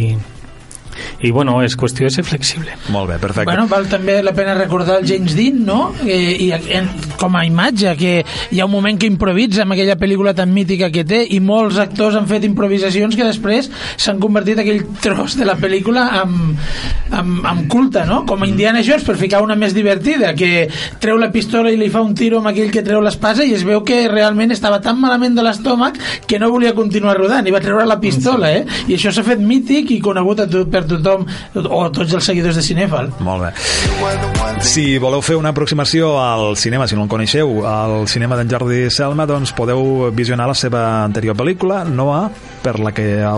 i 1.20 1.30
bueno, 1.30 1.58
és 1.64 1.76
qüestió 1.78 2.06
de 2.08 2.14
ser 2.14 2.24
flexible 2.26 2.74
molt 2.92 3.10
bé, 3.10 3.18
perfecte 3.20 3.48
bueno, 3.50 3.66
val 3.70 3.88
també 3.90 4.18
la 4.24 4.32
pena 4.36 4.54
recordar 4.56 4.98
el 5.00 5.06
James 5.08 5.36
Dean 5.36 5.62
no? 5.66 5.80
Eh, 6.04 6.36
i 6.46 6.50
en, 6.56 6.88
com 7.20 7.36
a 7.36 7.44
imatge 7.46 7.94
que 7.98 8.12
hi 8.50 8.60
ha 8.60 8.66
un 8.66 8.72
moment 8.72 8.98
que 9.00 9.08
improvisa 9.08 9.64
amb 9.64 9.74
aquella 9.74 9.96
pel·lícula 9.98 10.34
tan 10.36 10.52
mítica 10.54 10.90
que 10.92 11.04
té 11.08 11.22
i 11.34 11.40
molts 11.40 11.78
actors 11.82 12.16
han 12.18 12.28
fet 12.30 12.44
improvisacions 12.48 13.16
que 13.16 13.26
després 13.26 13.70
s'han 13.96 14.20
convertit 14.22 14.60
aquell 14.62 14.84
tros 15.02 15.36
de 15.38 15.46
la 15.48 15.56
pel·lícula 15.60 16.06
amb, 16.20 16.58
amb, 17.10 17.46
amb 17.46 17.66
culte 17.72 18.04
no? 18.08 18.22
com 18.28 18.42
a 18.42 18.48
Indiana 18.48 18.84
Jones 18.86 19.06
per 19.06 19.16
ficar 19.20 19.42
una 19.44 19.56
més 19.58 19.74
divertida 19.76 20.34
que 20.38 20.68
treu 21.02 21.18
la 21.20 21.30
pistola 21.32 21.72
i 21.72 21.80
li 21.80 21.90
fa 21.92 22.04
un 22.04 22.14
tiro 22.18 22.40
amb 22.40 22.52
aquell 22.52 22.72
que 22.74 22.84
treu 22.86 23.02
l'espasa 23.04 23.46
i 23.46 23.54
es 23.56 23.64
veu 23.66 23.82
que 23.86 24.04
realment 24.12 24.54
estava 24.54 24.80
tan 24.84 25.00
malament 25.00 25.36
de 25.36 25.46
l'estómac 25.46 25.98
que 26.26 26.40
no 26.42 26.50
volia 26.52 26.74
continuar 26.76 27.16
rodant 27.18 27.46
i 27.46 27.54
va 27.54 27.62
treure 27.64 27.86
la 27.88 28.00
pistola 28.02 28.52
eh? 28.52 28.64
i 28.86 28.96
això 28.98 29.12
s'ha 29.14 29.26
fet 29.26 29.42
mític 29.42 29.92
i 29.96 30.00
conegut 30.04 30.44
a 30.44 30.50
tu, 30.50 30.66
per 30.70 30.84
tothom 30.88 31.26
o 31.64 31.82
tots 31.90 32.12
els 32.12 32.24
seguidors 32.32 32.58
de 32.58 32.66
Cinefal 32.66 33.12
molt 33.24 33.48
bé 33.48 33.54
si 34.66 34.98
voleu 34.98 35.22
fer 35.24 35.36
una 35.38 35.50
aproximació 35.54 36.16
al 36.20 36.56
cinema, 36.56 36.86
si 36.88 36.96
no 36.96 37.05
el 37.06 37.10
coneixeu 37.10 37.60
al 37.66 38.08
cinema 38.10 38.36
d'en 38.38 38.50
Jordi 38.50 38.90
Selma 38.90 39.26
doncs 39.30 39.52
podeu 39.54 40.10
visionar 40.14 40.48
la 40.50 40.56
seva 40.58 40.82
anterior 41.04 41.36
pel·lícula 41.38 41.84
Noah, 41.86 42.26
per 42.64 42.80
la 42.82 42.90
que 42.94 43.20
ha, 43.22 43.36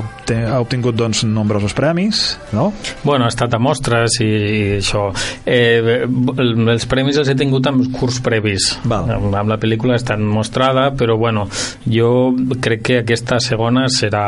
obtingut 0.58 0.96
doncs, 0.96 1.22
nombrosos 1.28 1.75
premis 1.76 2.38
no? 2.56 2.70
Bueno, 3.04 3.26
ha 3.26 3.32
estat 3.32 3.54
a 3.54 3.60
mostres 3.60 4.18
i, 4.25 4.28
i 4.28 4.62
això 4.78 5.08
eh, 5.44 6.00
els 6.08 6.88
premis 6.88 7.20
els 7.20 7.28
he 7.28 7.37
tingut 7.38 7.68
amb 7.68 7.90
curs 7.92 8.22
previs 8.25 8.70
Val. 8.88 9.10
amb, 9.18 9.28
amb 9.37 9.52
la 9.52 9.60
pel·lícula 9.60 9.98
ha 9.98 10.00
estat 10.00 10.22
mostrada 10.22 10.88
però 10.96 11.18
bueno, 11.20 11.44
jo 11.84 12.32
crec 12.64 12.87
que 12.88 13.02
aquesta 13.02 13.42
segona 13.44 13.88
serà 13.92 14.25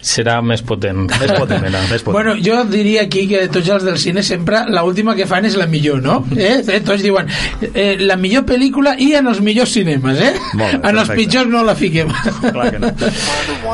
serà 0.00 0.38
més 0.44 0.62
potent. 0.66 1.06
Més 1.06 1.32
potent, 1.32 1.64
era, 1.70 1.82
més 1.90 2.04
potent. 2.04 2.16
Bueno, 2.16 2.36
jo 2.42 2.62
diria 2.70 3.06
aquí 3.06 3.26
que 3.30 3.46
tots 3.52 3.70
els 3.76 3.86
del 3.86 3.98
cine 4.02 4.22
sempre 4.26 4.64
la 4.70 4.84
última 4.86 5.16
que 5.18 5.26
fan 5.28 5.48
és 5.48 5.56
la 5.58 5.66
millor, 5.70 6.02
no? 6.02 6.18
Eh? 6.36 6.60
eh 6.62 6.80
tots 6.86 7.02
diuen 7.02 7.28
eh, 7.72 7.96
la 8.00 8.16
millor 8.20 8.46
pel·lícula 8.48 8.96
i 9.02 9.12
en 9.18 9.30
els 9.30 9.40
millors 9.44 9.72
cinemes, 9.74 10.20
eh? 10.22 10.32
Molt 10.58 10.78
bé, 10.78 10.90
en 10.90 11.00
els 11.02 11.12
pitjors 11.16 11.50
no 11.50 11.64
la 11.66 11.76
fiquem. 11.78 12.12
Clar 12.56 12.68
que 12.74 12.82
no. 12.82 12.92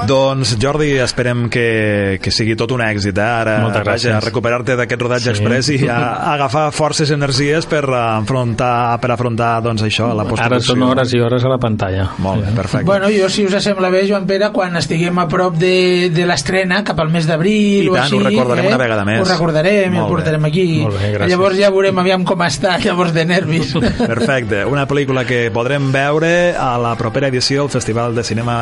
doncs, 0.09 0.57
Jordi, 0.63 0.93
esperem 1.03 1.49
que, 1.53 2.19
que 2.23 2.33
sigui 2.35 2.57
tot 2.59 2.73
un 2.75 2.85
èxit, 2.85 3.17
eh? 3.19 3.29
Ara, 3.43 3.59
Moltes 3.65 3.87
gràcies. 3.87 4.19
Recuperar-te 4.29 4.79
d'aquest 4.79 5.07
rodatge 5.07 5.23
Sí. 5.23 5.31
express 5.37 5.69
i 5.71 5.87
a, 5.87 5.97
a 5.97 6.33
agafar 6.35 6.65
forces 6.75 7.11
i 7.11 7.15
energies 7.15 7.67
per 7.71 7.85
afrontar, 7.87 8.99
per 9.01 9.13
afrontar 9.15 9.53
doncs, 9.65 9.85
això, 9.87 10.11
la 10.13 10.25
Ara 10.25 10.31
postproducció. 10.33 10.75
són 10.75 10.83
hores 10.89 11.15
i 11.15 11.21
hores 11.23 11.45
a 11.47 11.53
la 11.53 11.59
pantalla. 11.63 12.09
Molt 12.23 12.45
bé, 12.45 12.55
perfecte. 12.57 12.87
Bueno, 12.89 13.11
jo, 13.13 13.29
si 13.33 13.47
us 13.47 13.57
sembla 13.63 13.91
bé, 13.93 14.05
Joan 14.09 14.27
Pere, 14.27 14.51
quan 14.53 14.77
estiguem 14.81 15.19
a 15.23 15.29
prop 15.31 15.57
de, 15.61 16.11
de 16.15 16.27
l'estrena, 16.29 16.83
cap 16.85 16.99
al 17.03 17.11
mes 17.13 17.27
d'abril 17.29 17.87
I 17.87 17.91
o 17.91 17.97
tant, 17.97 18.05
així... 18.07 18.19
ho 18.21 18.25
recordarem 18.27 18.65
eh? 18.67 18.73
una 18.73 18.81
vegada 18.83 19.05
més. 19.09 19.21
Ho 19.23 19.29
recordarem 19.31 19.95
i 19.97 19.99
bé. 19.99 20.07
portarem 20.09 20.45
aquí. 20.49 20.67
Molt 20.85 20.99
bé, 21.01 21.13
gràcies. 21.17 21.33
llavors 21.35 21.59
ja 21.61 21.71
veurem 21.75 21.99
aviam 22.05 22.25
com 22.29 22.45
està, 22.47 22.77
llavors 22.85 23.13
de 23.17 23.25
nervis. 23.29 23.73
Perfecte, 24.13 24.65
una 24.69 24.87
pel·lícula 24.91 25.25
que 25.29 25.45
podrem 25.55 25.91
veure 25.95 26.33
a 26.59 26.73
la 26.83 26.95
propera 27.01 27.29
edició 27.33 27.63
del 27.65 27.73
Festival 27.73 28.15
de 28.17 28.25
Cinema 28.25 28.57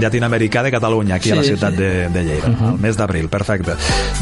Llatinoamericà 0.00 0.62
de 0.62 0.70
Catalunya, 0.70 1.16
aquí 1.16 1.30
a 1.30 1.36
la 1.36 1.42
Sí, 1.42 1.54
ciutat 1.54 1.72
sí. 1.74 1.82
de, 1.82 2.08
de 2.12 2.22
Lleida, 2.24 2.50
al 2.68 2.78
mes 2.78 2.96
d'abril, 2.98 3.28
perfecte. 3.32 3.74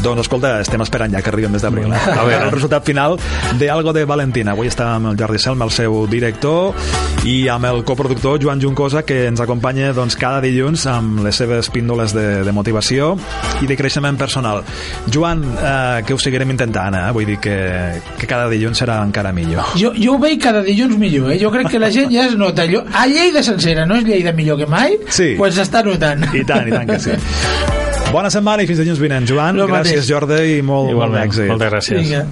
Doncs 0.03 0.23
escolta, 0.25 0.55
estem 0.63 0.81
esperant 0.85 1.11
ja 1.13 1.21
que 1.21 1.29
arribi 1.31 1.47
el 1.49 1.53
mes 1.53 1.63
d'abril. 1.65 1.91
Eh? 1.91 2.01
A 2.15 2.23
veure, 2.23 2.43
el 2.47 2.53
resultat 2.53 2.85
final 2.87 3.17
de 3.59 3.69
Algo 3.69 3.93
de 3.93 4.05
Valentina. 4.09 4.53
Avui 4.55 4.69
està 4.71 4.93
amb 4.95 5.11
el 5.11 5.17
Jordi 5.19 5.39
Selma, 5.41 5.65
el 5.67 5.73
seu 5.75 6.05
director, 6.09 6.73
i 7.27 7.47
amb 7.51 7.67
el 7.69 7.83
coproductor 7.87 8.39
Joan 8.41 8.61
Juncosa, 8.63 9.03
que 9.03 9.25
ens 9.27 9.41
acompanya 9.43 9.91
doncs, 9.93 10.15
cada 10.19 10.39
dilluns 10.43 10.85
amb 10.89 11.21
les 11.25 11.35
seves 11.35 11.69
píndoles 11.73 12.13
de, 12.15 12.25
de 12.45 12.53
motivació 12.55 13.11
i 13.63 13.67
de 13.69 13.77
creixement 13.79 14.17
personal. 14.19 14.63
Joan, 15.11 15.43
eh, 15.57 16.03
que 16.07 16.13
ho 16.15 16.19
seguirem 16.21 16.51
intentant, 16.55 16.95
eh? 16.95 17.05
vull 17.15 17.25
dir 17.29 17.39
que, 17.43 17.57
que 18.19 18.29
cada 18.29 18.47
dilluns 18.51 18.79
serà 18.81 18.99
encara 19.05 19.33
millor. 19.35 19.73
Jo, 19.79 19.93
jo 19.97 20.15
ho 20.15 20.21
veig 20.21 20.39
cada 20.43 20.63
dilluns 20.65 20.97
millor, 21.01 21.31
eh? 21.33 21.39
Jo 21.41 21.51
crec 21.53 21.69
que 21.73 21.81
la 21.81 21.91
gent 21.93 22.11
ja 22.13 22.27
es 22.29 22.37
nota. 22.39 22.63
Allò, 22.67 22.83
a 22.93 23.05
Lleida 23.09 23.43
sencera, 23.45 23.85
no 23.89 23.99
és 23.99 24.07
Lleida 24.07 24.33
millor 24.37 24.57
que 24.61 24.69
mai? 24.69 24.97
Sí. 25.09 25.33
Pues 25.37 25.57
s'està 25.57 25.83
notant. 25.85 26.23
I 26.33 26.45
tant, 26.47 26.67
i 26.69 26.75
tant 26.75 26.87
que 26.89 26.99
sí. 27.03 27.17
Bona 28.09 28.31
setmana 28.33 28.63
i 28.65 28.67
fins 28.69 28.79
dilluns 28.81 28.97
vinent. 28.97 29.27
Joan, 29.29 29.57
Lo 29.59 29.67
gràcies 29.69 29.99
mateix. 30.01 30.07
Jordi 30.09 30.37
i 30.55 30.61
molt, 30.65 30.87
molt 30.87 30.95
Igualment, 30.95 31.27
èxit. 31.29 31.49
moltes 31.51 31.69
gràcies. 31.69 31.99
Vinga. 32.01 32.23